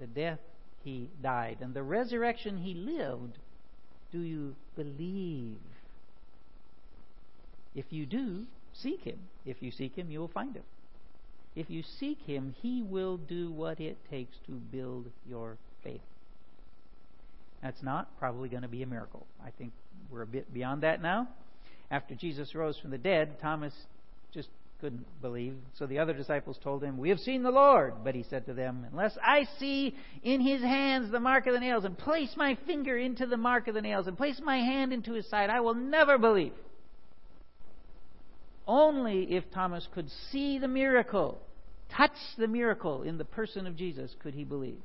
the 0.01 0.07
death 0.07 0.41
he 0.85 1.09
died, 1.23 1.59
and 1.61 1.75
the 1.75 1.83
resurrection 1.83 2.59
he 2.59 2.75
lived. 2.75 3.39
Do 4.11 4.21
you 4.21 4.55
believe? 4.77 5.59
If 7.75 7.87
you 7.91 8.07
do, 8.07 8.45
seek 8.75 9.03
him. 9.03 9.19
If 9.47 9.63
you 9.63 9.71
seek 9.71 9.97
him, 9.97 10.11
you 10.11 10.21
will 10.21 10.29
find 10.29 10.55
him. 10.55 10.65
If 11.55 11.71
you 11.71 11.83
seek 11.83 12.19
him, 12.23 12.55
he 12.61 12.83
will 12.83 13.17
do 13.17 13.51
what 13.51 13.81
it 13.81 13.97
takes 14.11 14.37
to 14.47 14.53
build 14.53 15.07
your 15.29 15.57
faith. 15.83 16.01
That's 17.63 17.83
not 17.83 18.19
probably 18.19 18.49
going 18.49 18.63
to 18.63 18.69
be 18.69 18.83
a 18.83 18.87
miracle. 18.87 19.27
I 19.45 19.51
think 19.51 19.73
we're 20.11 20.23
a 20.23 20.27
bit 20.27 20.53
beyond 20.53 20.83
that 20.83 21.01
now. 21.01 21.29
After 21.91 22.15
Jesus 22.15 22.55
rose 22.55 22.79
from 22.79 22.91
the 22.91 22.99
dead, 22.99 23.39
Thomas 23.41 23.75
just 24.33 24.49
couldn't 24.83 25.07
believe. 25.23 25.55
So 25.75 25.87
the 25.87 26.01
other 26.01 26.13
disciples 26.13 26.59
told 26.63 26.83
him, 26.83 26.99
We 26.99 27.11
have 27.11 27.21
seen 27.21 27.45
the 27.45 27.53
Lord. 27.53 27.95
But 28.03 28.17
he 28.17 28.25
said 28.29 28.47
to 28.47 28.53
them, 28.53 28.85
Unless 28.91 29.17
I 29.23 29.47
see 29.61 29.95
in 30.25 30.41
his 30.41 30.61
hands 30.61 31.13
the 31.13 31.21
mark 31.21 31.47
of 31.47 31.55
the 31.55 31.61
nails, 31.61 31.85
and 31.85 31.97
place 31.97 32.35
my 32.37 32.59
finger 32.67 32.99
into 32.99 33.27
the 33.27 33.37
mark 33.37 33.69
of 33.69 33.75
the 33.75 33.81
nails, 33.81 34.09
and 34.09 34.19
place 34.19 34.41
my 34.43 34.59
hand 34.59 34.93
into 34.93 35.13
his 35.13 35.31
side, 35.31 35.51
I 35.51 35.61
will 35.61 35.75
never 35.75 36.19
believe. 36.19 36.53
Only 38.67 39.33
if 39.33 39.45
Thomas 39.53 39.87
could 39.95 40.11
see 40.33 40.59
the 40.59 40.69
miracle, 40.69 41.41
touch 41.97 42.11
the 42.37 42.49
miracle 42.49 43.03
in 43.03 43.19
the 43.19 43.25
person 43.25 43.69
of 43.69 43.77
Jesus, 43.77 44.15
could 44.21 44.35
he 44.35 44.43
believe. 44.43 44.81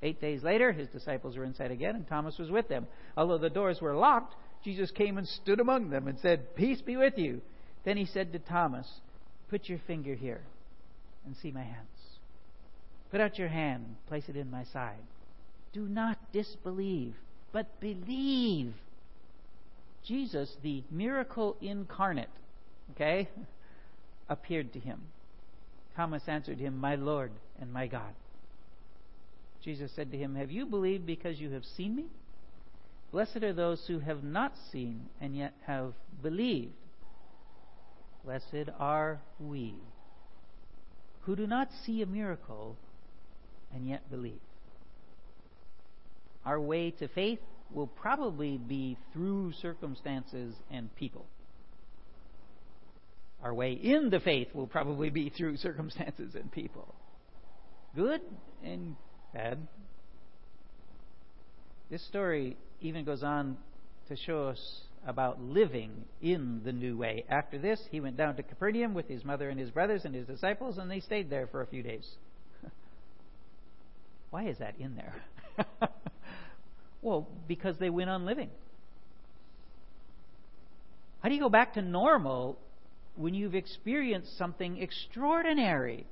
Eight 0.00 0.20
days 0.20 0.44
later, 0.44 0.70
his 0.70 0.86
disciples 0.88 1.36
were 1.36 1.44
inside 1.44 1.72
again, 1.72 1.96
and 1.96 2.06
Thomas 2.06 2.38
was 2.38 2.52
with 2.52 2.68
them. 2.68 2.86
Although 3.16 3.38
the 3.38 3.50
doors 3.50 3.80
were 3.80 3.96
locked, 3.96 4.36
Jesus 4.62 4.92
came 4.92 5.18
and 5.18 5.26
stood 5.26 5.58
among 5.58 5.90
them 5.90 6.06
and 6.06 6.20
said, 6.20 6.54
Peace 6.54 6.80
be 6.80 6.96
with 6.96 7.18
you. 7.18 7.40
Then 7.84 7.96
he 7.96 8.06
said 8.06 8.32
to 8.32 8.38
Thomas, 8.38 8.86
Put 9.50 9.68
your 9.68 9.78
finger 9.86 10.14
here 10.14 10.42
and 11.26 11.36
see 11.36 11.50
my 11.50 11.62
hands. 11.62 11.88
Put 13.10 13.20
out 13.20 13.38
your 13.38 13.48
hand 13.48 13.84
and 13.86 14.06
place 14.06 14.24
it 14.28 14.36
in 14.36 14.50
my 14.50 14.64
side. 14.64 15.02
Do 15.72 15.82
not 15.82 16.18
disbelieve, 16.32 17.14
but 17.52 17.80
believe. 17.80 18.74
Jesus, 20.04 20.56
the 20.62 20.82
miracle 20.90 21.56
incarnate, 21.60 22.30
okay, 22.92 23.28
appeared 24.28 24.72
to 24.74 24.78
him. 24.78 25.00
Thomas 25.96 26.22
answered 26.26 26.58
him, 26.58 26.78
My 26.78 26.94
Lord 26.94 27.32
and 27.60 27.72
my 27.72 27.86
God. 27.86 28.14
Jesus 29.64 29.90
said 29.96 30.12
to 30.12 30.18
him, 30.18 30.36
Have 30.36 30.50
you 30.50 30.66
believed 30.66 31.06
because 31.06 31.40
you 31.40 31.50
have 31.50 31.64
seen 31.64 31.96
me? 31.96 32.06
Blessed 33.10 33.42
are 33.42 33.52
those 33.52 33.84
who 33.86 33.98
have 33.98 34.22
not 34.22 34.52
seen 34.70 35.06
and 35.20 35.36
yet 35.36 35.54
have 35.66 35.94
believed. 36.22 36.72
Blessed 38.28 38.68
are 38.78 39.22
we 39.40 39.74
who 41.20 41.34
do 41.34 41.46
not 41.46 41.70
see 41.86 42.02
a 42.02 42.06
miracle 42.06 42.76
and 43.74 43.88
yet 43.88 44.10
believe. 44.10 44.42
Our 46.44 46.60
way 46.60 46.90
to 46.90 47.08
faith 47.08 47.38
will 47.72 47.86
probably 47.86 48.58
be 48.58 48.98
through 49.14 49.54
circumstances 49.62 50.54
and 50.70 50.94
people. 50.94 51.24
Our 53.42 53.54
way 53.54 53.72
into 53.72 54.20
faith 54.20 54.48
will 54.52 54.66
probably 54.66 55.08
be 55.08 55.30
through 55.30 55.56
circumstances 55.62 56.34
and 56.34 56.52
people. 56.52 56.94
Good 57.96 58.20
and 58.62 58.94
bad. 59.32 59.66
This 61.90 62.06
story 62.08 62.58
even 62.82 63.06
goes 63.06 63.22
on 63.22 63.56
to 64.08 64.16
show 64.16 64.48
us 64.48 64.82
about 65.06 65.40
living 65.40 66.04
in 66.20 66.62
the 66.64 66.72
new 66.72 66.96
way. 66.96 67.24
After 67.28 67.58
this, 67.58 67.80
he 67.90 68.00
went 68.00 68.16
down 68.16 68.36
to 68.36 68.42
Capernaum 68.42 68.94
with 68.94 69.08
his 69.08 69.24
mother 69.24 69.48
and 69.48 69.58
his 69.58 69.70
brothers 69.70 70.04
and 70.04 70.14
his 70.14 70.26
disciples, 70.26 70.78
and 70.78 70.90
they 70.90 71.00
stayed 71.00 71.30
there 71.30 71.46
for 71.46 71.62
a 71.62 71.66
few 71.66 71.82
days. 71.82 72.08
Why 74.30 74.48
is 74.48 74.58
that 74.58 74.74
in 74.78 74.96
there? 74.96 75.14
well, 77.02 77.28
because 77.46 77.76
they 77.78 77.90
went 77.90 78.10
on 78.10 78.26
living. 78.26 78.50
How 81.20 81.28
do 81.28 81.34
you 81.34 81.40
go 81.40 81.48
back 81.48 81.74
to 81.74 81.82
normal 81.82 82.58
when 83.16 83.34
you've 83.34 83.54
experienced 83.54 84.38
something 84.38 84.78
extraordinary? 84.78 86.06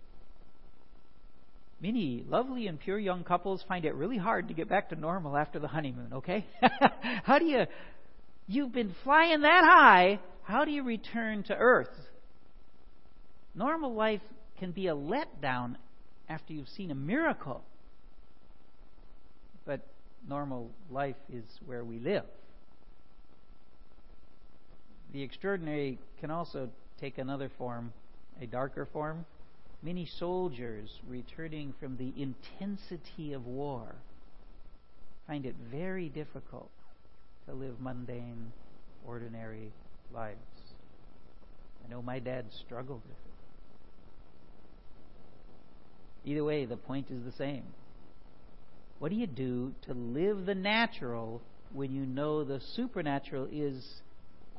Many 1.81 2.25
lovely 2.26 2.66
and 2.66 2.81
pure 2.81 2.99
young 2.99 3.23
couples 3.23 3.62
find 3.69 3.85
it 3.85 3.95
really 3.95 4.16
hard 4.16 4.49
to 4.49 4.55
get 4.55 4.69
back 4.69 4.88
to 4.88 4.97
normal 4.97 5.37
after 5.37 5.59
the 5.59 5.69
honeymoon, 5.69 6.14
okay? 6.14 6.47
How 7.25 7.38
do 7.38 7.45
you 7.45 7.66
You've 8.49 8.73
been 8.73 8.95
flying 9.03 9.41
that 9.41 9.65
high. 9.65 10.21
How 10.45 10.65
do 10.65 10.71
you 10.71 10.85
return 10.85 11.43
to 11.45 11.57
earth? 11.57 11.90
Normal 13.55 13.94
life 13.94 14.20
can 14.59 14.70
be 14.70 14.87
a 14.87 14.94
letdown 14.94 15.77
after 16.29 16.53
you've 16.53 16.68
seen 16.68 16.90
a 16.90 16.94
miracle. 16.94 17.62
But 19.64 19.81
normal 20.29 20.70
life 20.90 21.16
is 21.33 21.44
where 21.64 21.85
we 21.85 21.99
live. 21.99 22.25
The 25.12 25.23
extraordinary 25.23 25.99
can 26.20 26.31
also 26.31 26.68
take 27.01 27.18
another 27.18 27.51
form, 27.59 27.92
a 28.40 28.47
darker 28.47 28.87
form. 28.92 29.25
Many 29.83 30.07
soldiers 30.07 31.01
returning 31.09 31.75
from 31.81 31.97
the 31.97 32.12
intensity 32.16 33.33
of 33.33 33.47
war 33.47 33.94
find 35.27 35.44
it 35.44 35.57
very 35.70 36.09
difficult 36.09 36.70
to 37.46 37.54
live 37.54 37.80
mundane, 37.80 38.52
ordinary 39.06 39.72
lives. 40.12 40.38
I 41.85 41.90
know 41.90 42.02
my 42.02 42.18
dad 42.18 42.46
struggled 42.64 43.02
with 43.02 43.16
it. 46.24 46.30
Either 46.30 46.44
way, 46.44 46.64
the 46.64 46.76
point 46.76 47.06
is 47.11 47.24
the 47.24 47.32
same. 47.32 47.62
What 48.98 49.11
do 49.11 49.16
you 49.16 49.26
do 49.26 49.72
to 49.87 49.92
live 49.92 50.46
the 50.46 50.54
natural 50.54 51.40
when 51.72 51.92
you 51.92 52.04
know 52.04 52.42
the 52.42 52.61
supernatural 52.74 53.48
is 53.52 53.85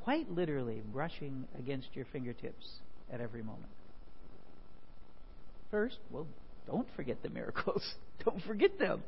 quite 0.04 0.32
literally 0.32 0.82
brushing 0.93 1.45
against 1.58 1.89
your 1.93 2.06
fingertips 2.13 2.65
at 3.12 3.19
every 3.19 3.43
moment? 3.43 3.71
First, 5.71 5.97
well, 6.10 6.28
don't 6.65 6.88
forget 6.95 7.21
the 7.23 7.30
miracles. 7.30 7.84
don't 8.26 8.41
forget 8.43 8.80
them. 8.80 9.04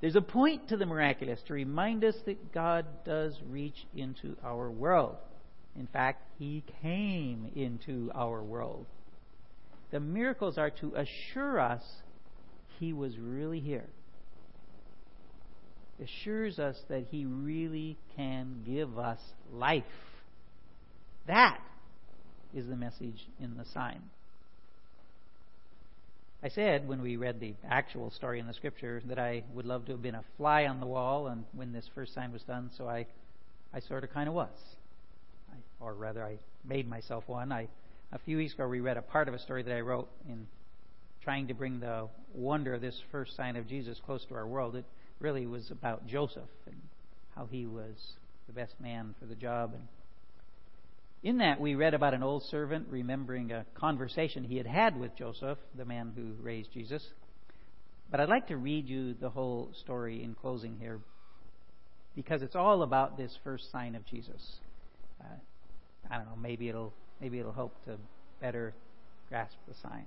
There's 0.00 0.16
a 0.16 0.20
point 0.20 0.68
to 0.68 0.76
the 0.76 0.86
miraculous 0.86 1.40
to 1.46 1.54
remind 1.54 2.04
us 2.04 2.14
that 2.26 2.52
God 2.52 2.86
does 3.04 3.38
reach 3.48 3.86
into 3.96 4.36
our 4.44 4.70
world. 4.70 5.16
In 5.78 5.86
fact, 5.86 6.22
He 6.38 6.62
came 6.82 7.50
into 7.54 8.10
our 8.14 8.42
world. 8.42 8.86
The 9.90 10.00
miracles 10.00 10.58
are 10.58 10.70
to 10.70 10.94
assure 10.94 11.58
us 11.60 11.82
He 12.78 12.92
was 12.92 13.16
really 13.18 13.60
here. 13.60 13.88
Assures 16.02 16.58
us 16.58 16.76
that 16.88 17.06
He 17.10 17.24
really 17.24 17.96
can 18.16 18.62
give 18.66 18.98
us 18.98 19.20
life. 19.52 19.84
That 21.26 21.60
is 22.52 22.66
the 22.66 22.76
message 22.76 23.26
in 23.40 23.56
the 23.56 23.64
sign. 23.72 24.02
I 26.44 26.48
said 26.48 26.86
when 26.86 27.00
we 27.00 27.16
read 27.16 27.40
the 27.40 27.54
actual 27.66 28.10
story 28.10 28.38
in 28.38 28.46
the 28.46 28.52
scripture 28.52 29.00
that 29.06 29.18
I 29.18 29.44
would 29.54 29.64
love 29.64 29.86
to 29.86 29.92
have 29.92 30.02
been 30.02 30.14
a 30.14 30.24
fly 30.36 30.66
on 30.66 30.78
the 30.78 30.84
wall 30.84 31.28
and 31.28 31.46
when 31.54 31.72
this 31.72 31.88
first 31.94 32.12
sign 32.12 32.34
was 32.34 32.42
done, 32.42 32.70
so 32.76 32.86
I, 32.86 33.06
I 33.72 33.80
sort 33.80 34.04
of 34.04 34.12
kind 34.12 34.28
of 34.28 34.34
was. 34.34 34.54
I, 35.50 35.56
or 35.82 35.94
rather, 35.94 36.22
I 36.22 36.36
made 36.62 36.86
myself 36.86 37.24
one. 37.28 37.50
I, 37.50 37.68
a 38.12 38.18
few 38.18 38.36
weeks 38.36 38.52
ago, 38.52 38.68
we 38.68 38.80
read 38.80 38.98
a 38.98 39.02
part 39.02 39.26
of 39.26 39.32
a 39.32 39.38
story 39.38 39.62
that 39.62 39.74
I 39.74 39.80
wrote 39.80 40.10
in 40.28 40.46
trying 41.22 41.48
to 41.48 41.54
bring 41.54 41.80
the 41.80 42.08
wonder 42.34 42.74
of 42.74 42.82
this 42.82 43.00
first 43.10 43.34
sign 43.34 43.56
of 43.56 43.66
Jesus 43.66 43.98
close 44.04 44.26
to 44.26 44.34
our 44.34 44.46
world. 44.46 44.76
It 44.76 44.84
really 45.20 45.46
was 45.46 45.70
about 45.70 46.06
Joseph 46.06 46.42
and 46.66 46.76
how 47.34 47.46
he 47.46 47.64
was 47.64 47.96
the 48.48 48.52
best 48.52 48.78
man 48.78 49.14
for 49.18 49.24
the 49.24 49.34
job 49.34 49.72
and 49.72 49.88
in 51.24 51.38
that, 51.38 51.58
we 51.58 51.74
read 51.74 51.94
about 51.94 52.12
an 52.12 52.22
old 52.22 52.42
servant 52.44 52.86
remembering 52.90 53.50
a 53.50 53.64
conversation 53.74 54.44
he 54.44 54.58
had 54.58 54.66
had 54.66 55.00
with 55.00 55.16
Joseph, 55.16 55.56
the 55.74 55.86
man 55.86 56.12
who 56.14 56.34
raised 56.44 56.70
Jesus. 56.72 57.02
But 58.10 58.20
I'd 58.20 58.28
like 58.28 58.48
to 58.48 58.58
read 58.58 58.86
you 58.86 59.14
the 59.14 59.30
whole 59.30 59.70
story 59.80 60.22
in 60.22 60.34
closing 60.34 60.76
here 60.78 61.00
because 62.14 62.42
it's 62.42 62.54
all 62.54 62.82
about 62.82 63.16
this 63.16 63.36
first 63.42 63.72
sign 63.72 63.94
of 63.94 64.04
Jesus. 64.04 64.56
Uh, 65.18 65.38
I 66.10 66.16
don't 66.18 66.26
know, 66.26 66.36
maybe 66.36 66.68
it'll 66.68 66.92
maybe 67.22 67.38
it'll 67.38 67.52
help 67.52 67.82
to 67.86 67.96
better 68.42 68.74
grasp 69.30 69.56
the 69.66 69.74
sign. 69.82 70.04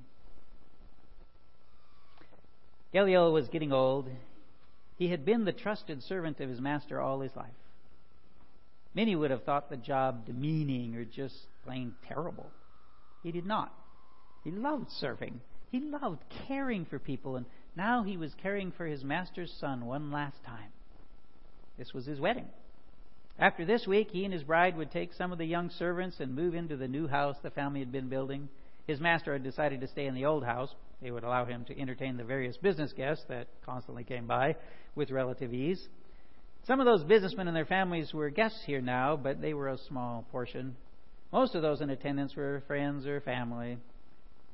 Gamaliel 2.94 3.34
was 3.34 3.48
getting 3.48 3.74
old. 3.74 4.08
He 4.98 5.10
had 5.10 5.26
been 5.26 5.46
the 5.46 5.52
trusted 5.52 6.04
servant 6.04 6.40
of 6.40 6.50
his 6.50 6.62
master 6.62 7.02
all 7.02 7.22
his 7.22 7.36
life. 7.36 7.50
Many 8.98 9.16
would 9.16 9.30
have 9.30 9.44
thought 9.44 9.70
the 9.70 9.78
job 9.78 10.26
demeaning 10.26 10.96
or 10.96 11.06
just 11.06 11.36
plain 11.64 11.94
terrible. 12.08 12.50
He 13.22 13.32
did 13.32 13.46
not. 13.46 13.72
He 14.44 14.50
loved 14.50 14.90
serving. 14.90 15.40
He 15.70 15.80
loved 15.80 16.24
caring 16.48 16.84
for 16.84 16.98
people, 16.98 17.36
and 17.36 17.46
now 17.76 18.02
he 18.02 18.18
was 18.18 18.34
caring 18.42 18.72
for 18.72 18.88
his 18.88 19.04
master's 19.04 19.56
son 19.60 19.86
one 19.86 20.12
last 20.12 20.44
time. 20.44 20.72
This 21.78 21.94
was 21.94 22.08
his 22.08 22.20
wedding. 22.20 22.48
After 23.38 23.66
this 23.66 23.86
week, 23.86 24.10
he 24.10 24.26
and 24.26 24.34
his 24.34 24.42
bride 24.42 24.76
would 24.76 24.90
take 24.90 25.14
some 25.14 25.32
of 25.32 25.38
the 25.38 25.46
young 25.46 25.70
servants 25.70 26.20
and 26.20 26.34
move 26.34 26.56
into 26.56 26.76
the 26.76 26.88
new 26.88 27.08
house 27.08 27.36
the 27.44 27.52
family 27.52 27.82
had 27.82 27.92
been 27.92 28.10
building. 28.10 28.50
His 28.88 29.00
master 29.00 29.34
had 29.34 29.44
decided 29.44 29.80
to 29.82 29.88
stay 29.88 30.08
in 30.08 30.16
the 30.16 30.26
old 30.26 30.44
house. 30.44 30.74
They 31.04 31.12
would 31.12 31.24
allow 31.24 31.46
him 31.46 31.66
to 31.66 31.80
entertain 31.80 32.18
the 32.18 32.24
various 32.24 32.58
business 32.58 32.94
guests 32.94 33.26
that 33.30 33.48
constantly 33.64 34.06
came 34.06 34.26
by 34.26 34.56
with 34.96 35.12
relative 35.12 35.54
ease. 35.54 35.88
Some 36.68 36.82
of 36.82 36.86
those 36.86 37.06
businessmen 37.06 37.48
and 37.48 37.56
their 37.56 37.66
families 37.66 38.14
were 38.14 38.30
guests 38.30 38.62
here 38.66 38.82
now, 38.82 39.16
but 39.16 39.40
they 39.40 39.54
were 39.54 39.70
a 39.70 39.78
small 39.78 40.26
portion. 40.34 40.76
Most 41.32 41.56
of 41.56 41.62
those 41.62 41.80
in 41.80 41.90
attendance 41.90 42.36
were 42.36 42.62
friends 42.68 43.08
or 43.08 43.22
family, 43.22 43.78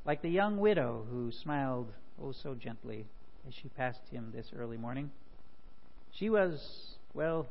like 0.05 0.21
the 0.21 0.29
young 0.29 0.57
widow 0.57 1.07
who 1.09 1.31
smiled 1.31 1.91
oh 2.21 2.31
so 2.31 2.53
gently 2.53 3.07
as 3.47 3.55
she 3.55 3.67
passed 3.69 4.07
him 4.11 4.31
this 4.31 4.51
early 4.55 4.77
morning. 4.77 5.09
She 6.11 6.29
was, 6.29 6.61
well, 7.15 7.47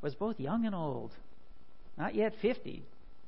was 0.00 0.14
both 0.14 0.40
young 0.40 0.64
and 0.64 0.74
old. 0.74 1.12
Not 1.98 2.14
yet 2.14 2.32
50, 2.40 2.82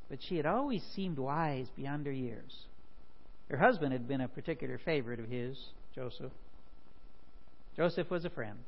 but 0.09 0.21
she 0.27 0.38
had 0.38 0.47
always 0.47 0.83
seemed 0.97 1.18
wise 1.18 1.66
beyond 1.77 2.07
her 2.07 2.12
years. 2.12 2.57
Her 3.51 3.59
husband 3.59 3.92
had 3.92 4.09
been 4.09 4.23
a 4.23 4.29
particular 4.29 4.81
favorite 4.83 5.21
of 5.21 5.29
his, 5.29 5.59
Joseph. 5.95 6.33
Joseph 7.77 8.09
was 8.09 8.25
a 8.25 8.31
friend. 8.31 8.61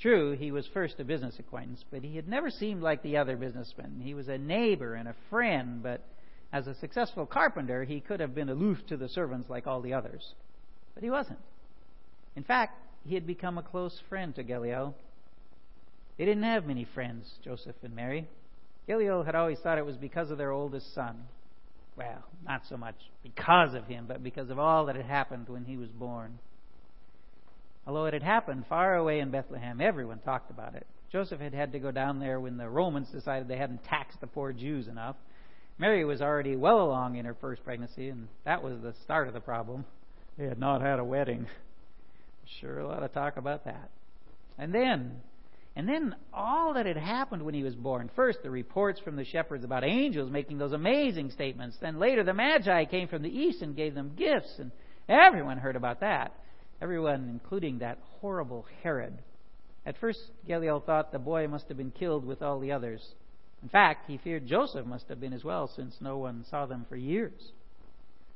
True, 0.00 0.36
he 0.36 0.50
was 0.50 0.66
first 0.74 1.00
a 1.00 1.04
business 1.04 1.38
acquaintance, 1.38 1.84
but 1.90 2.02
he 2.02 2.16
had 2.16 2.28
never 2.28 2.50
seemed 2.50 2.82
like 2.82 3.02
the 3.02 3.16
other 3.16 3.36
businessmen. 3.36 4.00
He 4.02 4.14
was 4.14 4.28
a 4.28 4.38
neighbor 4.38 4.94
and 4.94 5.08
a 5.08 5.14
friend, 5.30 5.82
but 5.82 6.02
as 6.52 6.66
a 6.66 6.74
successful 6.74 7.26
carpenter, 7.26 7.84
he 7.84 8.00
could 8.00 8.20
have 8.20 8.34
been 8.34 8.48
aloof 8.48 8.78
to 8.88 8.96
the 8.96 9.08
servants 9.08 9.48
like 9.48 9.66
all 9.66 9.80
the 9.80 9.94
others. 9.94 10.34
But 10.94 11.02
he 11.02 11.10
wasn't. 11.10 11.40
In 12.36 12.44
fact, 12.44 12.78
he 13.06 13.14
had 13.14 13.26
become 13.26 13.58
a 13.58 13.62
close 13.62 14.00
friend 14.08 14.34
to 14.34 14.44
Gehleel. 14.44 14.94
They 16.16 16.24
didn't 16.24 16.44
have 16.44 16.66
many 16.66 16.86
friends, 16.94 17.28
Joseph 17.44 17.76
and 17.82 17.94
Mary. 17.94 18.28
Gehleel 18.88 19.24
had 19.24 19.34
always 19.34 19.58
thought 19.60 19.78
it 19.78 19.86
was 19.86 19.96
because 19.96 20.30
of 20.30 20.38
their 20.38 20.52
oldest 20.52 20.94
son. 20.94 21.24
Well, 21.96 22.24
not 22.44 22.62
so 22.68 22.76
much 22.76 22.96
because 23.22 23.74
of 23.74 23.86
him, 23.86 24.06
but 24.06 24.22
because 24.22 24.50
of 24.50 24.58
all 24.58 24.86
that 24.86 24.96
had 24.96 25.06
happened 25.06 25.48
when 25.48 25.64
he 25.64 25.76
was 25.76 25.90
born. 25.90 26.38
Although 27.86 28.06
it 28.06 28.14
had 28.14 28.22
happened 28.22 28.64
far 28.68 28.96
away 28.96 29.20
in 29.20 29.30
Bethlehem, 29.30 29.80
everyone 29.80 30.18
talked 30.20 30.50
about 30.50 30.74
it. 30.74 30.86
Joseph 31.12 31.40
had 31.40 31.54
had 31.54 31.72
to 31.72 31.78
go 31.78 31.90
down 31.90 32.18
there 32.18 32.40
when 32.40 32.56
the 32.56 32.68
Romans 32.68 33.08
decided 33.10 33.46
they 33.46 33.56
hadn't 33.56 33.84
taxed 33.84 34.20
the 34.20 34.26
poor 34.26 34.52
Jews 34.52 34.88
enough. 34.88 35.16
Mary 35.78 36.04
was 36.04 36.22
already 36.22 36.56
well 36.56 36.80
along 36.80 37.16
in 37.16 37.24
her 37.24 37.34
first 37.40 37.64
pregnancy, 37.64 38.08
and 38.08 38.28
that 38.44 38.62
was 38.62 38.80
the 38.80 38.94
start 39.04 39.28
of 39.28 39.34
the 39.34 39.40
problem. 39.40 39.84
They 40.38 40.46
had 40.46 40.58
not 40.58 40.80
had 40.80 40.98
a 40.98 41.04
wedding. 41.04 41.46
Sure, 42.60 42.80
a 42.80 42.88
lot 42.88 43.02
of 43.02 43.12
talk 43.12 43.36
about 43.36 43.64
that. 43.64 43.90
And 44.58 44.74
then, 44.74 45.20
and 45.76 45.88
then 45.88 46.14
all 46.32 46.74
that 46.74 46.86
had 46.86 46.96
happened 46.96 47.42
when 47.42 47.54
he 47.54 47.62
was 47.62 47.74
born. 47.74 48.10
First, 48.14 48.38
the 48.42 48.50
reports 48.50 49.00
from 49.00 49.16
the 49.16 49.24
shepherds 49.24 49.64
about 49.64 49.84
angels 49.84 50.30
making 50.30 50.58
those 50.58 50.72
amazing 50.72 51.30
statements. 51.30 51.76
Then 51.80 51.98
later, 51.98 52.22
the 52.22 52.34
Magi 52.34 52.84
came 52.86 53.08
from 53.08 53.22
the 53.22 53.36
east 53.36 53.62
and 53.62 53.76
gave 53.76 53.94
them 53.94 54.14
gifts, 54.16 54.58
and 54.58 54.70
everyone 55.08 55.58
heard 55.58 55.76
about 55.76 56.00
that. 56.00 56.32
Everyone, 56.80 57.28
including 57.30 57.78
that 57.78 57.98
horrible 58.20 58.66
Herod. 58.82 59.18
At 59.86 59.98
first, 59.98 60.20
Gehleel 60.48 60.84
thought 60.84 61.12
the 61.12 61.18
boy 61.18 61.46
must 61.46 61.68
have 61.68 61.76
been 61.76 61.90
killed 61.90 62.24
with 62.24 62.42
all 62.42 62.58
the 62.58 62.72
others. 62.72 63.14
In 63.62 63.68
fact, 63.68 64.06
he 64.06 64.18
feared 64.18 64.46
Joseph 64.46 64.86
must 64.86 65.08
have 65.08 65.20
been 65.20 65.32
as 65.32 65.44
well, 65.44 65.68
since 65.68 65.96
no 66.00 66.18
one 66.18 66.44
saw 66.50 66.66
them 66.66 66.86
for 66.88 66.96
years. 66.96 67.52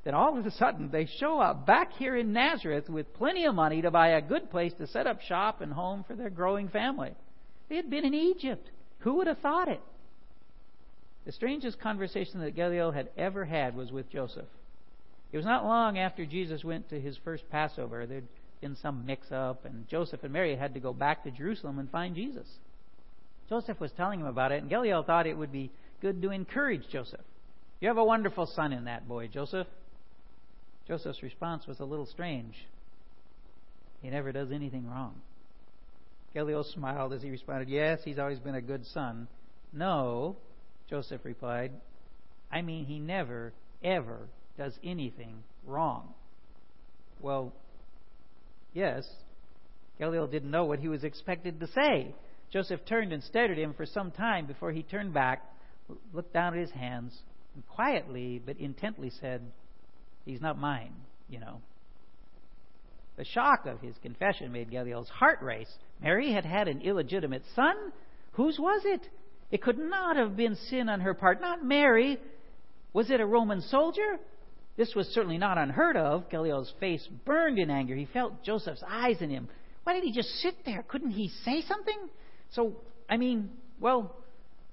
Then 0.04 0.14
all 0.14 0.38
of 0.38 0.46
a 0.46 0.50
sudden, 0.50 0.90
they 0.90 1.06
show 1.06 1.40
up 1.40 1.66
back 1.66 1.92
here 1.92 2.16
in 2.16 2.32
Nazareth 2.32 2.88
with 2.88 3.12
plenty 3.14 3.44
of 3.44 3.54
money 3.54 3.82
to 3.82 3.90
buy 3.90 4.08
a 4.08 4.22
good 4.22 4.50
place 4.50 4.72
to 4.74 4.86
set 4.86 5.06
up 5.06 5.20
shop 5.20 5.60
and 5.60 5.72
home 5.72 6.04
for 6.06 6.14
their 6.14 6.30
growing 6.30 6.68
family. 6.68 7.14
They 7.68 7.76
had 7.76 7.90
been 7.90 8.06
in 8.06 8.14
Egypt. 8.14 8.70
Who 9.00 9.16
would 9.16 9.26
have 9.26 9.38
thought 9.38 9.68
it? 9.68 9.80
The 11.26 11.32
strangest 11.32 11.78
conversation 11.80 12.40
that 12.40 12.56
Gehleel 12.56 12.94
had 12.94 13.10
ever 13.18 13.44
had 13.44 13.76
was 13.76 13.92
with 13.92 14.10
Joseph. 14.10 14.48
It 15.30 15.36
was 15.36 15.46
not 15.46 15.64
long 15.64 15.98
after 15.98 16.24
Jesus 16.24 16.64
went 16.64 16.88
to 16.88 17.00
his 17.00 17.16
first 17.18 17.48
Passover. 17.50 18.06
There'd 18.06 18.28
been 18.60 18.76
some 18.76 19.04
mix 19.04 19.30
up, 19.30 19.64
and 19.64 19.86
Joseph 19.88 20.24
and 20.24 20.32
Mary 20.32 20.56
had 20.56 20.74
to 20.74 20.80
go 20.80 20.92
back 20.92 21.24
to 21.24 21.30
Jerusalem 21.30 21.78
and 21.78 21.90
find 21.90 22.14
Jesus. 22.14 22.48
Joseph 23.48 23.80
was 23.80 23.92
telling 23.92 24.20
him 24.20 24.26
about 24.26 24.52
it, 24.52 24.62
and 24.62 24.70
Gehleel 24.70 25.04
thought 25.04 25.26
it 25.26 25.36
would 25.36 25.52
be 25.52 25.70
good 26.00 26.22
to 26.22 26.30
encourage 26.30 26.88
Joseph. 26.90 27.20
You 27.80 27.88
have 27.88 27.98
a 27.98 28.04
wonderful 28.04 28.46
son 28.46 28.72
in 28.72 28.84
that 28.84 29.06
boy, 29.06 29.28
Joseph. 29.28 29.66
Joseph's 30.86 31.22
response 31.22 31.66
was 31.66 31.80
a 31.80 31.84
little 31.84 32.06
strange. 32.06 32.54
He 34.02 34.10
never 34.10 34.32
does 34.32 34.50
anything 34.50 34.88
wrong. 34.88 35.14
Gehleel 36.34 36.64
smiled 36.72 37.12
as 37.12 37.22
he 37.22 37.30
responded, 37.30 37.68
Yes, 37.68 38.00
he's 38.04 38.18
always 38.18 38.38
been 38.38 38.54
a 38.54 38.62
good 38.62 38.86
son. 38.86 39.28
No, 39.72 40.36
Joseph 40.88 41.24
replied, 41.24 41.72
I 42.50 42.62
mean, 42.62 42.86
he 42.86 42.98
never, 42.98 43.52
ever 43.82 44.28
does 44.58 44.74
anything 44.84 45.42
wrong. 45.66 46.12
Well, 47.20 47.52
yes, 48.74 49.08
Gehleel 50.00 50.30
didn't 50.30 50.50
know 50.50 50.64
what 50.64 50.80
he 50.80 50.88
was 50.88 51.04
expected 51.04 51.60
to 51.60 51.66
say. 51.68 52.14
Joseph 52.52 52.80
turned 52.86 53.12
and 53.12 53.22
stared 53.22 53.50
at 53.50 53.58
him 53.58 53.74
for 53.74 53.86
some 53.86 54.10
time 54.10 54.46
before 54.46 54.72
he 54.72 54.82
turned 54.82 55.14
back, 55.14 55.42
looked 56.12 56.32
down 56.34 56.54
at 56.54 56.60
his 56.60 56.70
hands, 56.70 57.16
and 57.54 57.66
quietly 57.68 58.40
but 58.44 58.58
intently 58.58 59.10
said, 59.20 59.42
He's 60.24 60.40
not 60.40 60.58
mine, 60.58 60.92
you 61.28 61.40
know. 61.40 61.60
The 63.16 63.24
shock 63.24 63.66
of 63.66 63.80
his 63.80 63.96
confession 64.02 64.52
made 64.52 64.70
Gehleel's 64.70 65.08
heart 65.08 65.42
race. 65.42 65.72
Mary 66.00 66.32
had 66.32 66.44
had 66.44 66.68
an 66.68 66.82
illegitimate 66.82 67.42
son. 67.56 67.74
Whose 68.32 68.58
was 68.58 68.82
it? 68.84 69.00
It 69.50 69.62
could 69.62 69.78
not 69.78 70.16
have 70.16 70.36
been 70.36 70.54
sin 70.54 70.88
on 70.88 71.00
her 71.00 71.14
part. 71.14 71.40
Not 71.40 71.64
Mary. 71.64 72.18
Was 72.92 73.10
it 73.10 73.20
a 73.20 73.26
Roman 73.26 73.60
soldier? 73.62 74.18
This 74.78 74.94
was 74.94 75.08
certainly 75.08 75.38
not 75.38 75.58
unheard 75.58 75.96
of. 75.96 76.30
Gehleel's 76.30 76.72
face 76.78 77.06
burned 77.26 77.58
in 77.58 77.68
anger. 77.68 77.96
He 77.96 78.06
felt 78.06 78.44
Joseph's 78.44 78.82
eyes 78.88 79.20
in 79.20 79.28
him. 79.28 79.48
Why 79.82 79.92
did 79.92 80.04
he 80.04 80.12
just 80.12 80.28
sit 80.40 80.54
there? 80.64 80.84
Couldn't 80.86 81.10
he 81.10 81.28
say 81.44 81.62
something? 81.66 81.98
So, 82.50 82.76
I 83.10 83.16
mean, 83.16 83.50
well, 83.80 84.14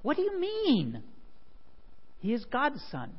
what 0.03 0.15
do 0.15 0.21
you 0.21 0.39
mean? 0.39 1.01
He 2.19 2.33
is 2.33 2.45
God's 2.45 2.81
son. 2.91 3.13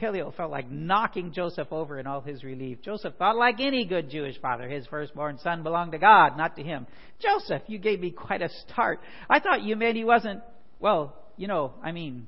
Gehleel 0.00 0.34
felt 0.34 0.50
like 0.50 0.70
knocking 0.70 1.32
Joseph 1.32 1.68
over 1.70 1.98
in 1.98 2.06
all 2.06 2.22
his 2.22 2.42
relief. 2.42 2.78
Joseph 2.82 3.14
thought, 3.18 3.36
like 3.36 3.60
any 3.60 3.84
good 3.84 4.08
Jewish 4.08 4.40
father, 4.40 4.66
his 4.66 4.86
firstborn 4.86 5.38
son 5.38 5.62
belonged 5.62 5.92
to 5.92 5.98
God, 5.98 6.38
not 6.38 6.56
to 6.56 6.62
him. 6.62 6.86
Joseph, 7.20 7.62
you 7.66 7.78
gave 7.78 8.00
me 8.00 8.10
quite 8.10 8.40
a 8.40 8.48
start. 8.66 9.00
I 9.28 9.38
thought 9.38 9.62
you 9.62 9.76
meant 9.76 9.96
he 9.96 10.04
wasn't, 10.04 10.40
well, 10.80 11.14
you 11.36 11.46
know, 11.46 11.74
I 11.82 11.92
mean, 11.92 12.26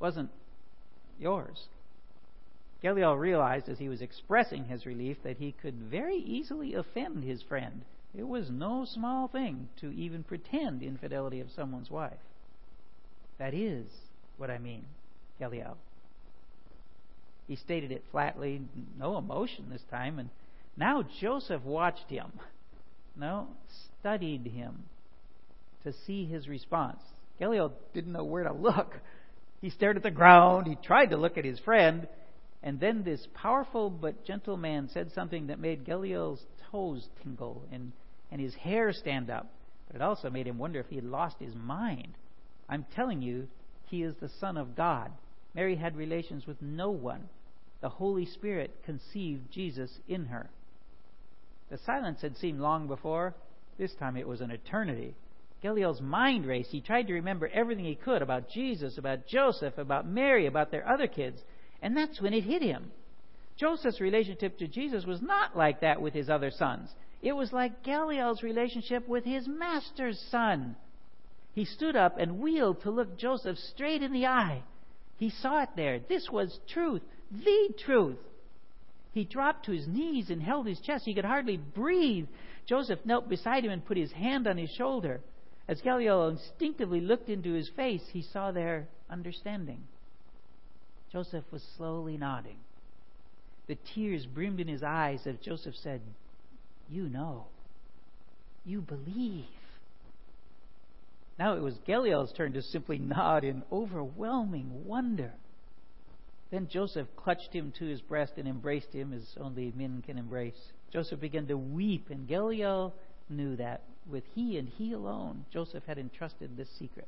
wasn't 0.00 0.30
yours. 1.18 1.58
Gehleel 2.84 3.18
realized 3.18 3.70
as 3.70 3.78
he 3.78 3.88
was 3.88 4.02
expressing 4.02 4.64
his 4.66 4.84
relief 4.84 5.16
that 5.24 5.38
he 5.38 5.52
could 5.52 5.74
very 5.90 6.18
easily 6.18 6.74
offend 6.74 7.24
his 7.24 7.42
friend. 7.42 7.82
It 8.14 8.28
was 8.28 8.50
no 8.50 8.84
small 8.84 9.26
thing 9.26 9.68
to 9.80 9.90
even 9.90 10.22
pretend 10.22 10.82
infidelity 10.82 11.40
of 11.40 11.48
someone's 11.56 11.90
wife. 11.90 12.12
That 13.38 13.54
is 13.54 13.86
what 14.36 14.50
I 14.50 14.58
mean, 14.58 14.84
Gehleel. 15.40 15.76
He 17.48 17.56
stated 17.56 17.90
it 17.90 18.04
flatly, 18.10 18.60
no 18.98 19.16
emotion 19.16 19.70
this 19.70 19.82
time, 19.90 20.18
and 20.18 20.28
now 20.76 21.04
Joseph 21.20 21.62
watched 21.62 22.08
him. 22.08 22.32
No, 23.16 23.48
studied 24.00 24.46
him 24.46 24.84
to 25.84 25.92
see 26.06 26.26
his 26.26 26.48
response. 26.48 27.00
Gehleel 27.40 27.72
didn't 27.94 28.12
know 28.12 28.24
where 28.24 28.44
to 28.44 28.52
look. 28.52 28.94
He 29.60 29.70
stared 29.70 29.96
at 29.96 30.02
the 30.02 30.10
ground. 30.10 30.66
He 30.66 30.76
tried 30.76 31.10
to 31.10 31.16
look 31.16 31.38
at 31.38 31.44
his 31.44 31.58
friend. 31.60 32.06
And 32.64 32.80
then 32.80 33.04
this 33.04 33.28
powerful 33.34 33.90
but 33.90 34.24
gentle 34.24 34.56
man 34.56 34.88
said 34.88 35.12
something 35.12 35.48
that 35.48 35.60
made 35.60 35.84
Gehleel's 35.84 36.42
toes 36.72 37.06
tingle 37.22 37.62
and, 37.70 37.92
and 38.32 38.40
his 38.40 38.54
hair 38.54 38.90
stand 38.94 39.28
up. 39.28 39.52
But 39.86 39.96
it 39.96 40.02
also 40.02 40.30
made 40.30 40.46
him 40.46 40.56
wonder 40.56 40.80
if 40.80 40.88
he 40.88 40.96
had 40.96 41.04
lost 41.04 41.36
his 41.38 41.54
mind. 41.54 42.14
I'm 42.66 42.86
telling 42.96 43.20
you, 43.20 43.48
he 43.88 44.02
is 44.02 44.14
the 44.18 44.30
Son 44.40 44.56
of 44.56 44.74
God. 44.74 45.12
Mary 45.54 45.76
had 45.76 45.94
relations 45.94 46.46
with 46.46 46.60
no 46.62 46.90
one. 46.90 47.28
The 47.82 47.90
Holy 47.90 48.24
Spirit 48.24 48.74
conceived 48.86 49.52
Jesus 49.52 49.90
in 50.08 50.24
her. 50.24 50.48
The 51.70 51.78
silence 51.84 52.22
had 52.22 52.38
seemed 52.38 52.60
long 52.60 52.88
before. 52.88 53.34
This 53.78 53.94
time 53.96 54.16
it 54.16 54.26
was 54.26 54.40
an 54.40 54.50
eternity. 54.50 55.14
Gehleel's 55.62 56.00
mind 56.00 56.46
raced. 56.46 56.70
He 56.70 56.80
tried 56.80 57.08
to 57.08 57.14
remember 57.14 57.46
everything 57.46 57.84
he 57.84 57.94
could 57.94 58.22
about 58.22 58.48
Jesus, 58.48 58.96
about 58.96 59.26
Joseph, 59.26 59.76
about 59.76 60.06
Mary, 60.06 60.46
about 60.46 60.70
their 60.70 60.88
other 60.88 61.06
kids. 61.06 61.42
And 61.84 61.94
that's 61.94 62.18
when 62.18 62.32
it 62.32 62.44
hit 62.44 62.62
him. 62.62 62.90
Joseph's 63.58 64.00
relationship 64.00 64.58
to 64.58 64.66
Jesus 64.66 65.04
was 65.04 65.20
not 65.20 65.54
like 65.54 65.82
that 65.82 66.00
with 66.00 66.14
his 66.14 66.30
other 66.30 66.50
sons. 66.50 66.88
It 67.20 67.34
was 67.34 67.52
like 67.52 67.84
Gehleel's 67.84 68.42
relationship 68.42 69.06
with 69.06 69.24
his 69.24 69.46
master's 69.46 70.18
son. 70.30 70.76
He 71.52 71.66
stood 71.66 71.94
up 71.94 72.18
and 72.18 72.40
wheeled 72.40 72.80
to 72.82 72.90
look 72.90 73.18
Joseph 73.18 73.58
straight 73.58 74.02
in 74.02 74.14
the 74.14 74.26
eye. 74.26 74.62
He 75.18 75.28
saw 75.28 75.62
it 75.62 75.68
there. 75.76 76.00
This 76.00 76.30
was 76.30 76.58
truth, 76.68 77.02
the 77.30 77.74
truth. 77.84 78.18
He 79.12 79.24
dropped 79.24 79.66
to 79.66 79.72
his 79.72 79.86
knees 79.86 80.30
and 80.30 80.42
held 80.42 80.66
his 80.66 80.80
chest. 80.80 81.04
He 81.04 81.14
could 81.14 81.26
hardly 81.26 81.58
breathe. 81.58 82.28
Joseph 82.66 83.00
knelt 83.04 83.28
beside 83.28 83.62
him 83.62 83.70
and 83.70 83.84
put 83.84 83.98
his 83.98 84.10
hand 84.10 84.46
on 84.46 84.56
his 84.56 84.70
shoulder. 84.70 85.20
As 85.68 85.82
Gehleel 85.82 86.30
instinctively 86.30 87.02
looked 87.02 87.28
into 87.28 87.52
his 87.52 87.68
face, 87.76 88.02
he 88.10 88.22
saw 88.22 88.52
their 88.52 88.88
understanding. 89.10 89.82
Joseph 91.14 91.44
was 91.52 91.62
slowly 91.76 92.16
nodding. 92.16 92.56
The 93.68 93.78
tears 93.94 94.26
brimmed 94.26 94.58
in 94.58 94.66
his 94.66 94.82
eyes 94.82 95.20
as 95.26 95.36
Joseph 95.38 95.76
said, 95.76 96.00
You 96.90 97.04
know. 97.04 97.44
You 98.64 98.80
believe. 98.80 99.44
Now 101.38 101.54
it 101.54 101.62
was 101.62 101.78
Gehleel's 101.86 102.32
turn 102.32 102.52
to 102.54 102.62
simply 102.62 102.98
nod 102.98 103.44
in 103.44 103.62
overwhelming 103.70 104.86
wonder. 104.86 105.32
Then 106.50 106.66
Joseph 106.68 107.06
clutched 107.14 107.52
him 107.52 107.72
to 107.78 107.84
his 107.84 108.00
breast 108.00 108.32
and 108.36 108.48
embraced 108.48 108.92
him 108.92 109.12
as 109.12 109.36
only 109.40 109.72
men 109.76 110.02
can 110.04 110.18
embrace. 110.18 110.72
Joseph 110.92 111.20
began 111.20 111.46
to 111.46 111.56
weep, 111.56 112.10
and 112.10 112.28
Gehleel 112.28 112.92
knew 113.30 113.54
that 113.54 113.82
with 114.10 114.24
he 114.34 114.58
and 114.58 114.68
he 114.68 114.92
alone, 114.92 115.44
Joseph 115.52 115.84
had 115.86 115.98
entrusted 115.98 116.56
this 116.56 116.70
secret. 116.76 117.06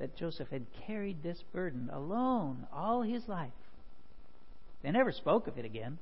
That 0.00 0.16
Joseph 0.16 0.48
had 0.48 0.66
carried 0.86 1.22
this 1.22 1.42
burden 1.52 1.90
alone 1.92 2.66
all 2.72 3.02
his 3.02 3.28
life. 3.28 3.52
They 4.82 4.90
never 4.90 5.12
spoke 5.12 5.46
of 5.46 5.58
it 5.58 5.64
again. 5.64 5.98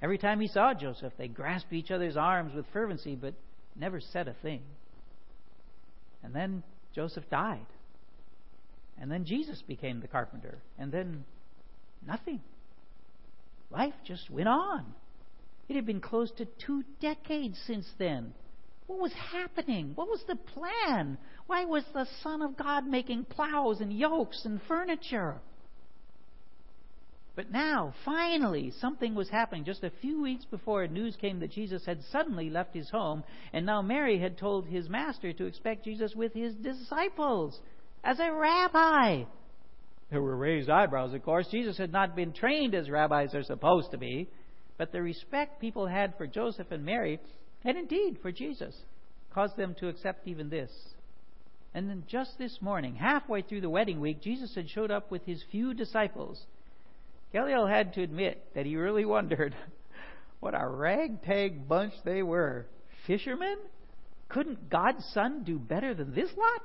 Every 0.00 0.18
time 0.18 0.40
he 0.40 0.46
saw 0.46 0.72
Joseph, 0.72 1.12
they 1.18 1.28
grasped 1.28 1.72
each 1.72 1.90
other's 1.90 2.16
arms 2.16 2.54
with 2.54 2.64
fervency, 2.72 3.16
but 3.16 3.34
never 3.74 4.00
said 4.00 4.28
a 4.28 4.34
thing. 4.34 4.62
And 6.22 6.34
then 6.34 6.62
Joseph 6.94 7.28
died. 7.28 7.66
And 9.00 9.10
then 9.10 9.24
Jesus 9.24 9.62
became 9.62 10.00
the 10.00 10.08
carpenter. 10.08 10.58
And 10.78 10.92
then 10.92 11.24
nothing. 12.06 12.40
Life 13.70 13.94
just 14.06 14.30
went 14.30 14.48
on. 14.48 14.94
It 15.68 15.74
had 15.74 15.86
been 15.86 16.00
close 16.00 16.30
to 16.32 16.44
two 16.44 16.84
decades 17.00 17.58
since 17.66 17.86
then. 17.98 18.32
What 18.86 18.98
was 18.98 19.12
happening? 19.12 19.92
What 19.94 20.08
was 20.08 20.22
the 20.26 20.36
plan? 20.36 21.16
Why 21.46 21.64
was 21.64 21.84
the 21.92 22.06
Son 22.22 22.42
of 22.42 22.56
God 22.56 22.86
making 22.86 23.24
plows 23.24 23.80
and 23.80 23.92
yokes 23.92 24.44
and 24.44 24.60
furniture? 24.68 25.40
But 27.36 27.50
now, 27.50 27.94
finally, 28.04 28.72
something 28.80 29.14
was 29.14 29.28
happening. 29.28 29.64
Just 29.64 29.82
a 29.82 29.90
few 30.00 30.22
weeks 30.22 30.44
before, 30.44 30.86
news 30.86 31.16
came 31.16 31.40
that 31.40 31.50
Jesus 31.50 31.84
had 31.84 32.00
suddenly 32.12 32.48
left 32.48 32.74
his 32.74 32.88
home, 32.90 33.24
and 33.52 33.66
now 33.66 33.82
Mary 33.82 34.20
had 34.20 34.38
told 34.38 34.66
his 34.66 34.88
master 34.88 35.32
to 35.32 35.46
expect 35.46 35.84
Jesus 35.84 36.14
with 36.14 36.32
his 36.32 36.54
disciples 36.54 37.60
as 38.04 38.20
a 38.20 38.32
rabbi. 38.32 39.24
There 40.10 40.22
were 40.22 40.36
raised 40.36 40.70
eyebrows, 40.70 41.12
of 41.12 41.24
course. 41.24 41.48
Jesus 41.50 41.76
had 41.76 41.90
not 41.90 42.14
been 42.14 42.32
trained 42.32 42.74
as 42.74 42.88
rabbis 42.88 43.34
are 43.34 43.42
supposed 43.42 43.90
to 43.90 43.98
be, 43.98 44.28
but 44.78 44.92
the 44.92 45.02
respect 45.02 45.60
people 45.60 45.86
had 45.88 46.16
for 46.16 46.28
Joseph 46.28 46.70
and 46.70 46.84
Mary, 46.84 47.18
and 47.64 47.78
indeed 47.78 48.18
for 48.20 48.30
Jesus, 48.30 48.74
caused 49.32 49.56
them 49.56 49.74
to 49.80 49.88
accept 49.88 50.28
even 50.28 50.50
this. 50.50 50.70
And 51.74 51.90
then 51.90 52.04
just 52.06 52.38
this 52.38 52.58
morning, 52.60 52.94
halfway 52.94 53.42
through 53.42 53.62
the 53.62 53.70
wedding 53.70 54.00
week, 54.00 54.20
Jesus 54.22 54.54
had 54.54 54.70
showed 54.70 54.90
up 54.90 55.10
with 55.10 55.24
his 55.24 55.42
few 55.50 55.74
disciples. 55.74 56.40
Gamaliel 57.32 57.66
had 57.66 57.94
to 57.94 58.02
admit 58.02 58.40
that 58.54 58.64
he 58.64 58.76
really 58.76 59.04
wondered 59.04 59.54
what 60.40 60.54
a 60.54 60.66
ragtag 60.66 61.68
bunch 61.68 61.94
they 62.04 62.22
were. 62.22 62.66
Fishermen? 63.06 63.56
Couldn't 64.28 64.70
God's 64.70 65.04
Son 65.12 65.42
do 65.42 65.58
better 65.58 65.94
than 65.94 66.14
this 66.14 66.30
lot? 66.36 66.62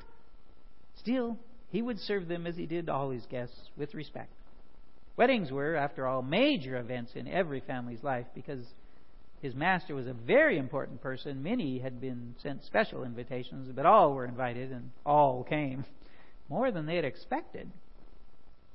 Still, 1.00 1.38
he 1.70 1.82
would 1.82 2.00
serve 2.00 2.28
them 2.28 2.46
as 2.46 2.56
he 2.56 2.68
did 2.68 2.88
all 2.88 3.10
his 3.10 3.26
guests 3.26 3.60
with 3.78 3.94
respect. 3.94 4.32
Weddings 5.18 5.52
were, 5.52 5.76
after 5.76 6.08
all, 6.08 6.22
major 6.22 6.78
events 6.78 7.12
in 7.16 7.28
every 7.28 7.62
family's 7.62 8.04
life 8.04 8.28
because 8.34 8.64
his 9.42 9.56
master 9.56 9.96
was 9.96 10.08
a 10.08 10.14
very 10.14 10.58
important 10.58 11.02
person. 11.02 11.42
Many 11.42 11.80
had 11.80 12.02
been 12.02 12.36
sent 12.42 12.64
special 12.64 13.04
invitations, 13.04 13.72
but 13.74 13.86
all 13.86 14.14
were 14.14 14.26
invited 14.26 14.72
and 14.72 14.92
all 15.06 15.44
came, 15.44 15.86
more 16.50 16.72
than 16.72 16.86
they 16.86 16.96
had 16.96 17.06
expected. 17.06 17.72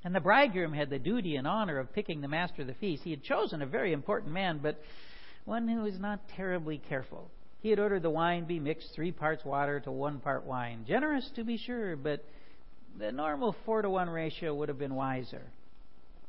And 0.05 0.15
the 0.15 0.21
bridegroom 0.21 0.73
had 0.73 0.91
the 0.91 0.99
duty 0.99 1.37
and 1.37 1.47
honor 1.47 1.79
of 1.79 1.93
picking 1.93 2.21
the 2.21 2.29
master 2.29 2.63
of 2.63 2.69
the 2.69 2.75
feast. 2.75 3.05
He 3.05 3.11
had 3.11 3.23
chosen 3.23 3.63
a 3.63 3.67
very 3.67 3.93
important 3.93 4.33
man, 4.33 4.59
but 4.63 4.81
one 5.45 5.69
who 5.69 5.83
was 5.83 5.99
not 5.99 6.29
terribly 6.29 6.79
careful. 6.79 7.31
He 7.61 7.71
had 7.71 7.79
ordered 7.79 8.03
the 8.03 8.11
wine 8.11 8.45
be 8.45 8.61
mixed 8.61 8.95
three 8.95 9.13
parts 9.13 9.45
water 9.45 9.81
to 9.81 9.91
one 9.91 10.21
part 10.21 10.45
wine. 10.45 10.85
Generous, 10.87 11.31
to 11.37 11.45
be 11.45 11.57
sure, 11.57 11.97
but 11.97 12.25
the 12.99 13.13
normal 13.13 13.57
four 13.65 13.83
to 13.83 13.91
one 13.91 14.09
ratio 14.09 14.55
would 14.55 14.69
have 14.69 14.79
been 14.79 14.95
wiser. 14.95 15.43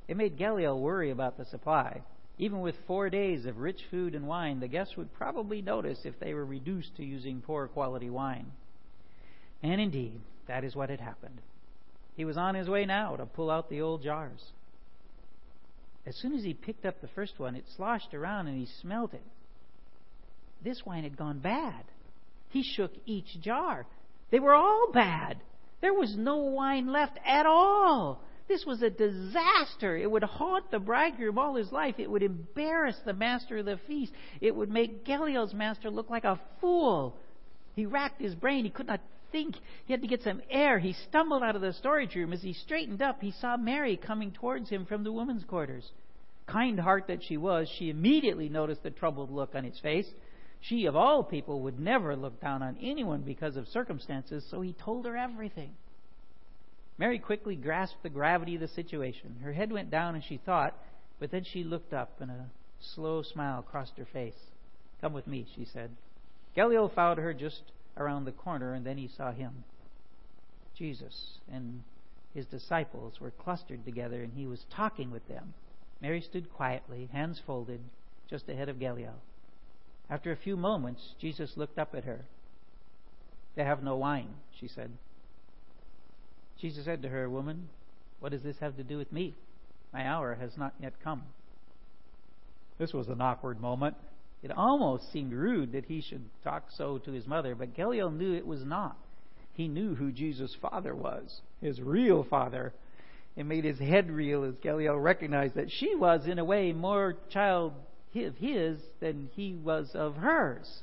It 0.08 0.18
made 0.18 0.38
Gamaliel 0.38 0.80
worry 0.80 1.12
about 1.12 1.38
the 1.38 1.46
supply. 1.46 2.02
Even 2.38 2.60
with 2.60 2.76
four 2.86 3.10
days 3.10 3.46
of 3.46 3.60
rich 3.60 3.80
food 3.90 4.14
and 4.14 4.28
wine, 4.28 4.60
the 4.60 4.68
guests 4.68 4.98
would 4.98 5.14
probably 5.14 5.62
notice 5.62 6.00
if 6.04 6.20
they 6.20 6.34
were 6.34 6.46
reduced 6.46 6.96
to 6.98 7.06
using 7.06 7.42
poor 7.42 7.68
quality 7.68 8.10
wine. 8.10 8.52
And 9.64 9.80
indeed, 9.80 10.20
that 10.48 10.64
is 10.64 10.76
what 10.76 10.90
had 10.90 11.00
happened. 11.00 11.40
He 12.16 12.26
was 12.26 12.38
on 12.38 12.56
his 12.56 12.68
way 12.68 12.86
now 12.86 13.16
to 13.16 13.26
pull 13.26 13.50
out 13.50 13.70
the 13.70 13.82
old 13.82 14.04
jars. 14.04 14.44
As 16.06 16.16
soon 16.18 16.34
as 16.34 16.44
he 16.44 16.54
picked 16.54 16.86
up 16.86 17.02
the 17.02 17.08
first 17.10 17.40
one, 17.40 17.56
it 17.56 17.66
sloshed 17.76 18.14
around 18.14 18.48
and 18.48 18.60
he 18.60 18.68
smelled 18.82 19.14
it. 19.14 19.24
This 20.64 20.86
wine 20.86 21.04
had 21.04 21.18
gone 21.18 21.40
bad. 21.40 21.84
He 22.50 22.64
shook 22.64 22.92
each 23.06 23.40
jar. 23.42 23.86
They 24.30 24.40
were 24.40 24.54
all 24.54 24.92
bad. 24.94 25.38
There 25.82 25.94
was 25.94 26.16
no 26.18 26.38
wine 26.38 26.92
left 26.92 27.18
at 27.26 27.46
all. 27.46 28.22
This 28.48 28.66
was 28.66 28.82
a 28.84 28.90
disaster. 28.90 29.98
It 29.98 30.10
would 30.10 30.24
haunt 30.24 30.70
the 30.70 30.80
bridegroom 30.80 31.38
all 31.38 31.56
his 31.56 31.72
life. 31.72 31.96
It 31.98 32.10
would 32.10 32.22
embarrass 32.22 32.98
the 33.04 33.14
master 33.14 33.58
of 33.58 33.66
the 33.66 33.80
feast. 33.88 34.14
It 34.40 34.56
would 34.56 34.70
make 34.70 35.04
Gamaliel's 35.04 35.54
master 35.54 35.90
look 35.90 36.10
like 36.10 36.26
a 36.26 36.40
fool. 36.62 37.18
He 37.76 37.86
racked 37.86 38.22
his 38.22 38.36
brain. 38.36 38.64
He 38.64 38.70
could 38.70 38.88
not 38.88 39.02
think. 39.32 39.56
He 39.86 39.94
had 39.94 40.02
to 40.02 40.08
get 40.08 40.22
some 40.22 40.42
air. 40.50 40.78
He 40.78 40.94
stumbled 41.10 41.42
out 41.42 41.56
of 41.56 41.62
the 41.62 41.74
storage 41.74 42.16
room. 42.16 42.34
As 42.34 42.44
he 42.44 42.54
straightened 42.54 43.02
up, 43.02 43.20
he 43.20 43.32
saw 43.32 43.58
Mary 43.58 43.98
coming 43.98 44.32
towards 44.32 44.70
him 44.70 44.86
from 44.86 45.04
the 45.04 45.12
women's 45.12 45.44
quarters. 45.44 45.92
Kind 46.48 46.80
heart 46.80 47.08
that 47.08 47.24
she 47.24 47.38
was, 47.38 47.68
she 47.80 47.90
immediately 47.90 48.50
noticed 48.50 48.84
the 48.84 48.92
troubled 48.92 49.32
look 49.32 49.56
on 49.56 49.64
his 49.64 49.80
face. 49.80 50.08
She, 50.62 50.86
of 50.86 50.96
all 50.96 51.24
people, 51.24 51.62
would 51.62 51.80
never 51.80 52.16
look 52.16 52.40
down 52.40 52.62
on 52.62 52.78
anyone 52.82 53.22
because 53.22 53.56
of 53.56 53.68
circumstances, 53.68 54.46
so 54.50 54.62
he 54.62 54.74
told 54.74 55.06
her 55.06 55.18
everything. 55.18 55.72
Mary 56.98 57.20
quickly 57.20 57.56
grasped 57.56 58.04
the 58.04 58.10
gravity 58.10 58.56
of 58.56 58.62
the 58.62 58.68
situation. 58.68 59.38
Her 59.44 59.54
head 59.54 59.72
went 59.72 59.92
down 59.92 60.16
and 60.16 60.24
she 60.24 60.38
thought, 60.38 60.78
but 61.20 61.32
then 61.32 61.44
she 61.44 61.64
looked 61.64 61.94
up 61.94 62.22
and 62.22 62.32
a 62.32 62.50
slow 62.80 63.22
smile 63.22 63.62
crossed 63.62 63.98
her 63.98 64.06
face. 64.06 64.38
Come 65.02 65.14
with 65.14 65.28
me, 65.28 65.46
she 65.56 65.66
said. 65.66 65.92
Gamaliel 66.56 66.90
followed 66.90 67.18
her 67.18 67.34
just 67.34 67.62
around 67.98 68.26
the 68.26 68.32
corner, 68.32 68.74
and 68.74 68.86
then 68.86 68.98
he 68.98 69.08
saw 69.08 69.32
him. 69.32 69.64
Jesus 70.78 71.40
and 71.52 71.84
his 72.34 72.46
disciples 72.46 73.20
were 73.20 73.32
clustered 73.32 73.86
together, 73.86 74.24
and 74.24 74.34
he 74.34 74.46
was 74.46 74.66
talking 74.70 75.12
with 75.12 75.28
them. 75.28 75.54
Mary 76.02 76.22
stood 76.22 76.54
quietly, 76.54 77.10
hands 77.12 77.42
folded, 77.46 77.80
just 78.30 78.50
ahead 78.50 78.70
of 78.70 78.80
Gamaliel. 78.80 79.16
After 80.10 80.32
a 80.32 80.38
few 80.38 80.56
moments, 80.58 81.16
Jesus 81.20 81.58
looked 81.58 81.80
up 81.80 81.96
at 81.96 82.04
her. 82.04 82.26
They 83.56 83.64
have 83.64 83.84
no 83.84 83.96
wine, 83.96 84.36
she 84.60 84.68
said. 84.68 84.92
Jesus 86.60 86.86
said 86.86 87.02
to 87.02 87.10
her, 87.10 87.30
Woman, 87.30 87.70
what 88.20 88.32
does 88.32 88.44
this 88.44 88.58
have 88.60 88.78
to 88.78 88.84
do 88.84 88.98
with 88.98 89.12
me? 89.12 89.36
My 89.94 90.08
hour 90.08 90.36
has 90.36 90.58
not 90.58 90.74
yet 90.80 90.94
come. 91.04 91.24
This 92.78 92.94
was 92.94 93.08
an 93.08 93.22
awkward 93.22 93.62
moment. 93.62 93.96
It 94.44 94.52
almost 94.52 95.12
seemed 95.12 95.34
rude 95.34 95.72
that 95.72 95.86
he 95.86 96.02
should 96.02 96.24
talk 96.44 96.66
so 96.72 96.98
to 97.00 97.12
his 97.12 97.26
mother, 97.26 97.56
but 97.56 97.74
Gamaliel 97.74 98.12
knew 98.12 98.34
it 98.34 98.46
was 98.46 98.64
not. 98.64 98.98
He 99.54 99.68
knew 99.68 99.96
who 99.96 100.12
Jesus' 100.12 100.56
father 100.62 100.94
was, 100.94 101.42
his 101.62 101.82
real 101.82 102.24
father. 102.24 102.74
It 103.36 103.46
made 103.46 103.64
his 103.64 103.80
head 103.80 104.12
reel 104.12 104.44
as 104.44 104.56
Gamaliel 104.62 105.00
recognized 105.00 105.56
that 105.56 105.72
she 105.72 105.96
was, 105.96 106.28
in 106.28 106.40
a 106.40 106.46
way, 106.46 106.74
more 106.74 107.16
child 107.30 107.74
of 108.16 108.36
his 108.38 108.78
than 109.00 109.30
he 109.34 109.56
was 109.56 109.92
of 109.94 110.16
hers. 110.16 110.82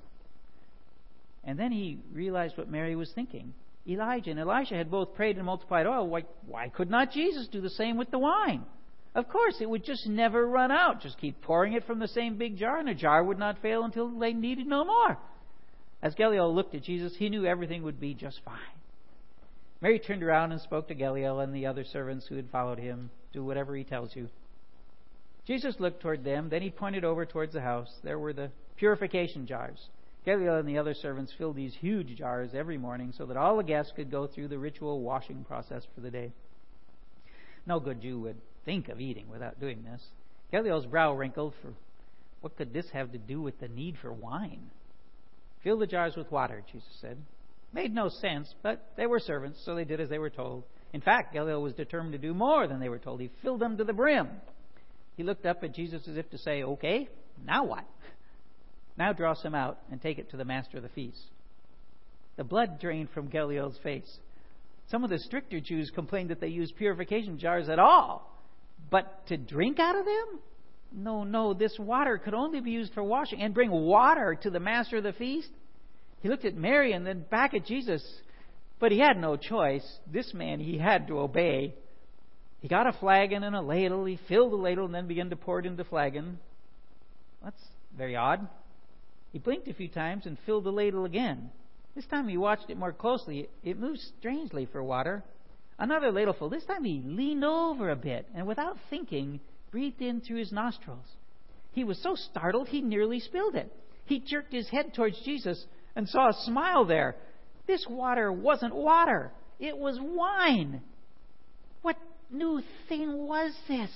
And 1.44 1.58
then 1.58 1.72
he 1.72 1.98
realized 2.12 2.56
what 2.56 2.70
Mary 2.70 2.96
was 2.96 3.10
thinking. 3.12 3.54
Elijah 3.86 4.30
and 4.30 4.40
Elisha 4.40 4.74
had 4.74 4.90
both 4.90 5.14
prayed 5.14 5.36
and 5.36 5.46
multiplied 5.46 5.86
oil. 5.86 6.06
Why, 6.06 6.24
why 6.46 6.68
could 6.68 6.90
not 6.90 7.10
Jesus 7.10 7.48
do 7.48 7.60
the 7.60 7.70
same 7.70 7.96
with 7.96 8.10
the 8.10 8.18
wine? 8.18 8.64
Of 9.14 9.28
course, 9.28 9.56
it 9.60 9.68
would 9.68 9.84
just 9.84 10.06
never 10.06 10.46
run 10.46 10.70
out. 10.70 11.02
Just 11.02 11.18
keep 11.18 11.42
pouring 11.42 11.74
it 11.74 11.84
from 11.86 11.98
the 11.98 12.08
same 12.08 12.38
big 12.38 12.56
jar, 12.56 12.78
and 12.78 12.88
the 12.88 12.94
jar 12.94 13.22
would 13.22 13.38
not 13.38 13.60
fail 13.60 13.84
until 13.84 14.08
they 14.18 14.32
needed 14.32 14.66
no 14.66 14.84
more. 14.84 15.18
As 16.02 16.14
Gamaliel 16.14 16.54
looked 16.54 16.74
at 16.74 16.82
Jesus, 16.82 17.14
he 17.16 17.28
knew 17.28 17.44
everything 17.44 17.82
would 17.82 18.00
be 18.00 18.14
just 18.14 18.40
fine. 18.44 18.56
Mary 19.80 19.98
turned 19.98 20.22
around 20.22 20.52
and 20.52 20.60
spoke 20.60 20.88
to 20.88 20.94
Gamaliel 20.94 21.40
and 21.40 21.54
the 21.54 21.66
other 21.66 21.84
servants 21.84 22.26
who 22.26 22.36
had 22.36 22.48
followed 22.50 22.78
him. 22.78 23.10
Do 23.32 23.44
whatever 23.44 23.74
he 23.74 23.84
tells 23.84 24.14
you. 24.14 24.28
Jesus 25.46 25.74
looked 25.80 26.00
toward 26.00 26.24
them, 26.24 26.48
then 26.48 26.62
he 26.62 26.70
pointed 26.70 27.04
over 27.04 27.26
towards 27.26 27.52
the 27.52 27.60
house. 27.60 27.92
There 28.04 28.18
were 28.18 28.32
the 28.32 28.50
purification 28.76 29.46
jars. 29.46 29.88
Gamaliel 30.24 30.56
and 30.56 30.68
the 30.68 30.78
other 30.78 30.94
servants 30.94 31.32
filled 31.36 31.56
these 31.56 31.74
huge 31.74 32.16
jars 32.16 32.50
every 32.54 32.78
morning 32.78 33.12
so 33.16 33.26
that 33.26 33.36
all 33.36 33.56
the 33.56 33.64
guests 33.64 33.92
could 33.94 34.10
go 34.10 34.26
through 34.26 34.48
the 34.48 34.58
ritual 34.58 35.00
washing 35.00 35.44
process 35.44 35.82
for 35.94 36.00
the 36.00 36.10
day. 36.10 36.32
No 37.66 37.80
good 37.80 38.00
Jew 38.00 38.20
would 38.20 38.36
think 38.64 38.88
of 38.88 39.00
eating 39.00 39.28
without 39.28 39.60
doing 39.60 39.82
this. 39.82 40.02
Gamaliel's 40.52 40.86
brow 40.86 41.14
wrinkled, 41.14 41.54
for 41.60 41.72
what 42.40 42.56
could 42.56 42.72
this 42.72 42.86
have 42.92 43.12
to 43.12 43.18
do 43.18 43.40
with 43.40 43.58
the 43.58 43.68
need 43.68 43.96
for 44.00 44.12
wine? 44.12 44.70
Fill 45.64 45.78
the 45.78 45.86
jars 45.86 46.16
with 46.16 46.30
water, 46.30 46.62
Jesus 46.70 46.88
said. 47.00 47.16
Made 47.72 47.94
no 47.94 48.08
sense, 48.08 48.54
but 48.62 48.92
they 48.96 49.06
were 49.06 49.20
servants, 49.20 49.60
so 49.64 49.74
they 49.74 49.84
did 49.84 50.00
as 50.00 50.08
they 50.08 50.18
were 50.18 50.30
told. 50.30 50.64
In 50.92 51.00
fact, 51.00 51.32
Gamaliel 51.32 51.62
was 51.62 51.72
determined 51.72 52.12
to 52.12 52.18
do 52.18 52.34
more 52.34 52.66
than 52.66 52.80
they 52.80 52.88
were 52.88 52.98
told. 52.98 53.20
He 53.20 53.30
filled 53.42 53.60
them 53.60 53.78
to 53.78 53.84
the 53.84 53.92
brim. 53.92 54.28
He 55.16 55.22
looked 55.22 55.46
up 55.46 55.64
at 55.64 55.74
Jesus 55.74 56.06
as 56.06 56.16
if 56.16 56.30
to 56.30 56.38
say, 56.38 56.62
Okay, 56.62 57.08
now 57.44 57.64
what? 57.64 57.84
Now 58.96 59.12
draw 59.12 59.34
some 59.34 59.54
out 59.54 59.78
and 59.90 60.00
take 60.00 60.18
it 60.18 60.30
to 60.30 60.36
the 60.36 60.44
master 60.44 60.76
of 60.76 60.82
the 60.82 60.88
feast. 60.90 61.22
The 62.36 62.44
blood 62.44 62.80
drained 62.80 63.10
from 63.10 63.28
Gamaliel's 63.28 63.78
face. 63.82 64.18
Some 64.90 65.04
of 65.04 65.10
the 65.10 65.18
stricter 65.18 65.60
Jews 65.60 65.90
complained 65.94 66.30
that 66.30 66.40
they 66.40 66.48
used 66.48 66.76
purification 66.76 67.38
jars 67.38 67.68
at 67.68 67.78
all. 67.78 68.30
But 68.90 69.26
to 69.28 69.36
drink 69.36 69.78
out 69.78 69.96
of 69.96 70.04
them? 70.04 70.40
No, 70.94 71.24
no, 71.24 71.54
this 71.54 71.78
water 71.78 72.18
could 72.18 72.34
only 72.34 72.60
be 72.60 72.72
used 72.72 72.92
for 72.92 73.02
washing. 73.02 73.40
And 73.40 73.54
bring 73.54 73.70
water 73.70 74.38
to 74.42 74.50
the 74.50 74.60
master 74.60 74.98
of 74.98 75.04
the 75.04 75.12
feast? 75.12 75.48
He 76.20 76.28
looked 76.28 76.44
at 76.44 76.54
Mary 76.54 76.92
and 76.92 77.06
then 77.06 77.24
back 77.30 77.54
at 77.54 77.64
Jesus. 77.64 78.04
But 78.78 78.92
he 78.92 78.98
had 78.98 79.16
no 79.16 79.36
choice. 79.36 79.86
This 80.10 80.34
man, 80.34 80.60
he 80.60 80.76
had 80.76 81.06
to 81.06 81.18
obey. 81.20 81.74
He 82.60 82.68
got 82.68 82.86
a 82.86 82.92
flagon 82.92 83.42
and 83.42 83.56
a 83.56 83.62
ladle. 83.62 84.04
He 84.04 84.18
filled 84.28 84.52
the 84.52 84.56
ladle 84.56 84.84
and 84.84 84.94
then 84.94 85.06
began 85.06 85.30
to 85.30 85.36
pour 85.36 85.58
it 85.58 85.66
into 85.66 85.82
the 85.82 85.88
flagon. 85.88 86.38
That's 87.42 87.62
very 87.96 88.16
odd. 88.16 88.46
He 89.32 89.38
blinked 89.38 89.68
a 89.68 89.74
few 89.74 89.88
times 89.88 90.26
and 90.26 90.38
filled 90.44 90.64
the 90.64 90.72
ladle 90.72 91.04
again. 91.04 91.50
This 91.94 92.06
time 92.06 92.28
he 92.28 92.36
watched 92.36 92.70
it 92.70 92.76
more 92.76 92.92
closely. 92.92 93.48
It 93.64 93.78
moved 93.78 94.00
strangely 94.18 94.66
for 94.66 94.82
water. 94.82 95.24
Another 95.78 96.12
ladleful. 96.12 96.50
This 96.50 96.64
time 96.64 96.84
he 96.84 97.02
leaned 97.04 97.44
over 97.44 97.90
a 97.90 97.96
bit 97.96 98.26
and, 98.34 98.46
without 98.46 98.76
thinking, 98.90 99.40
breathed 99.70 100.00
in 100.00 100.20
through 100.20 100.38
his 100.38 100.52
nostrils. 100.52 101.06
He 101.72 101.84
was 101.84 102.00
so 102.02 102.14
startled 102.14 102.68
he 102.68 102.82
nearly 102.82 103.20
spilled 103.20 103.54
it. 103.54 103.72
He 104.04 104.20
jerked 104.20 104.52
his 104.52 104.68
head 104.68 104.94
towards 104.94 105.20
Jesus 105.24 105.64
and 105.96 106.08
saw 106.08 106.28
a 106.28 106.34
smile 106.44 106.84
there. 106.84 107.16
This 107.66 107.86
water 107.88 108.30
wasn't 108.30 108.74
water, 108.74 109.32
it 109.58 109.76
was 109.76 109.98
wine. 110.00 110.82
What 111.80 111.96
new 112.30 112.62
thing 112.88 113.26
was 113.26 113.52
this? 113.68 113.90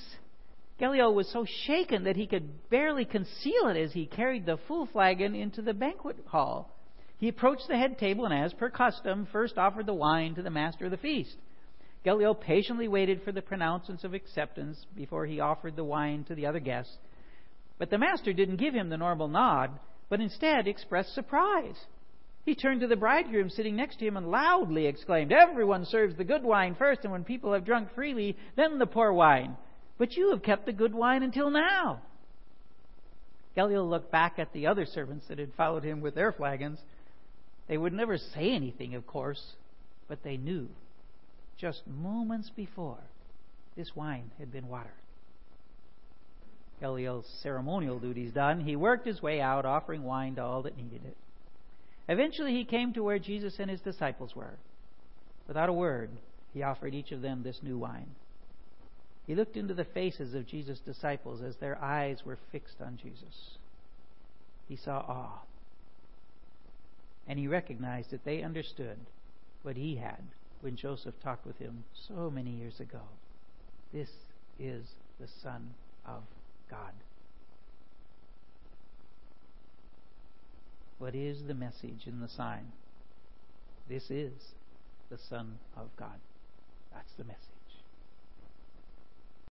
Gamaliel 0.79 1.15
was 1.15 1.29
so 1.31 1.47
shaken 1.65 2.05
that 2.05 2.17
he 2.17 2.27
could 2.27 2.69
barely 2.69 3.05
conceal 3.05 3.69
it 3.69 3.77
as 3.77 3.93
he 3.93 4.07
carried 4.07 4.45
the 4.45 4.59
full 4.69 4.87
flagon 4.87 5.35
into 5.35 5.63
the 5.63 5.73
banquet 5.73 6.17
hall. 6.27 6.77
He 7.19 7.29
approached 7.29 7.67
the 7.67 7.79
head 7.79 7.99
table 7.99 8.27
and, 8.27 8.35
as 8.35 8.53
per 8.53 8.69
custom, 8.69 9.27
first 9.33 9.57
offered 9.57 9.87
the 9.87 9.95
wine 9.95 10.35
to 10.35 10.43
the 10.43 10.51
master 10.51 10.85
of 10.85 10.91
the 10.91 10.99
feast. 10.99 11.37
Gamaliel 12.05 12.35
patiently 12.35 12.89
waited 12.89 13.23
for 13.23 13.33
the 13.33 13.41
pronouncements 13.41 14.05
of 14.05 14.13
acceptance 14.13 14.87
before 14.95 15.25
he 15.25 15.41
offered 15.41 15.77
the 15.77 15.85
wine 15.85 16.25
to 16.25 16.35
the 16.35 16.47
other 16.47 16.61
guests. 16.61 16.97
But 17.79 17.91
the 17.91 17.99
master 17.99 18.33
didn't 18.35 18.57
give 18.57 18.75
him 18.75 18.91
the 18.91 18.99
normal 18.99 19.29
nod, 19.29 19.71
but 20.11 20.21
instead 20.21 20.69
expressed 20.69 21.15
surprise. 21.15 21.77
He 22.45 22.55
turned 22.55 22.83
to 22.83 22.87
the 22.87 22.97
bridegroom 22.97 23.51
sitting 23.51 23.77
next 23.77 23.99
to 23.99 24.07
him 24.07 24.17
and 24.17 24.31
loudly 24.31 24.87
exclaimed, 24.87 25.33
Everyone 25.33 25.85
serves 25.85 26.17
the 26.17 26.25
good 26.25 26.45
wine 26.45 26.77
first, 26.77 27.01
and 27.03 27.11
when 27.11 27.25
people 27.25 27.55
have 27.55 27.65
drunk 27.65 27.89
freely, 27.95 28.37
then 28.57 28.79
the 28.79 28.87
poor 28.87 29.13
wine. 29.13 29.57
But 29.99 30.13
you 30.15 30.31
have 30.31 30.43
kept 30.43 30.67
the 30.67 30.73
good 30.73 30.95
wine 30.95 31.23
until 31.23 31.51
now. 31.51 32.03
Gamaliel 33.55 33.89
looked 33.89 34.13
back 34.13 34.39
at 34.39 34.53
the 34.53 34.67
other 34.67 34.85
servants 34.85 35.27
that 35.29 35.39
had 35.39 35.55
followed 35.55 35.83
him 35.83 36.03
with 36.03 36.15
their 36.15 36.33
flagons. 36.33 36.79
They 37.69 37.79
would 37.79 37.95
never 37.95 38.19
say 38.19 38.53
anything, 38.53 38.95
of 38.95 39.07
course, 39.07 39.55
but 40.09 40.23
they 40.23 40.37
knew 40.37 40.69
just 41.59 41.87
moments 41.87 42.51
before 42.55 42.99
this 43.77 43.97
wine 43.97 44.31
had 44.39 44.53
been 44.53 44.69
water. 44.69 44.93
Gamaliel's 46.81 47.27
ceremonial 47.43 47.99
duties 47.99 48.33
done, 48.33 48.61
he 48.61 48.77
worked 48.77 49.07
his 49.07 49.23
way 49.23 49.41
out, 49.41 49.65
offering 49.65 50.03
wine 50.03 50.35
to 50.35 50.43
all 50.43 50.63
that 50.63 50.77
needed 50.77 51.01
it. 51.07 51.17
Eventually, 52.09 52.53
he 52.53 52.65
came 52.65 52.93
to 52.93 53.03
where 53.03 53.19
Jesus 53.19 53.57
and 53.59 53.71
his 53.71 53.81
disciples 53.81 54.37
were. 54.37 54.59
Without 55.49 55.71
a 55.71 55.73
word, 55.73 56.11
he 56.53 56.63
offered 56.63 56.95
each 56.95 57.11
of 57.13 57.23
them 57.23 57.43
this 57.43 57.61
new 57.63 57.79
wine. 57.79 58.15
He 59.27 59.35
looked 59.35 59.57
into 59.57 59.75
the 59.75 59.85
faces 59.85 60.35
of 60.35 60.47
Jesus' 60.47 60.79
disciples 60.79 61.43
as 61.43 61.57
their 61.57 61.83
eyes 61.83 62.25
were 62.25 62.39
fixed 62.53 62.81
on 62.81 62.97
Jesus. 62.97 63.59
He 64.69 64.77
saw 64.77 64.99
awe. 64.99 65.43
And 67.27 67.39
he 67.39 67.49
recognized 67.49 68.11
that 68.11 68.25
they 68.25 68.43
understood 68.43 68.99
what 69.63 69.77
he 69.77 69.97
had 69.97 70.23
when 70.61 70.77
Joseph 70.77 71.15
talked 71.23 71.45
with 71.45 71.59
him 71.59 71.85
so 72.09 72.31
many 72.31 72.51
years 72.51 72.79
ago. 72.79 73.01
This 73.93 74.11
is 74.61 74.87
the 75.21 75.29
Son 75.43 75.75
of 76.05 76.23
God. 76.71 76.93
What 80.99 81.15
is 81.15 81.43
the 81.47 81.55
message 81.55 82.07
in 82.07 82.21
the 82.21 82.29
sign? 82.29 82.73
This 83.89 84.11
is 84.11 84.33
the 85.11 85.19
Son 85.29 85.59
of 85.77 85.89
God. 85.99 86.19
That's 86.93 87.13
the 87.19 87.25
message. 87.25 87.56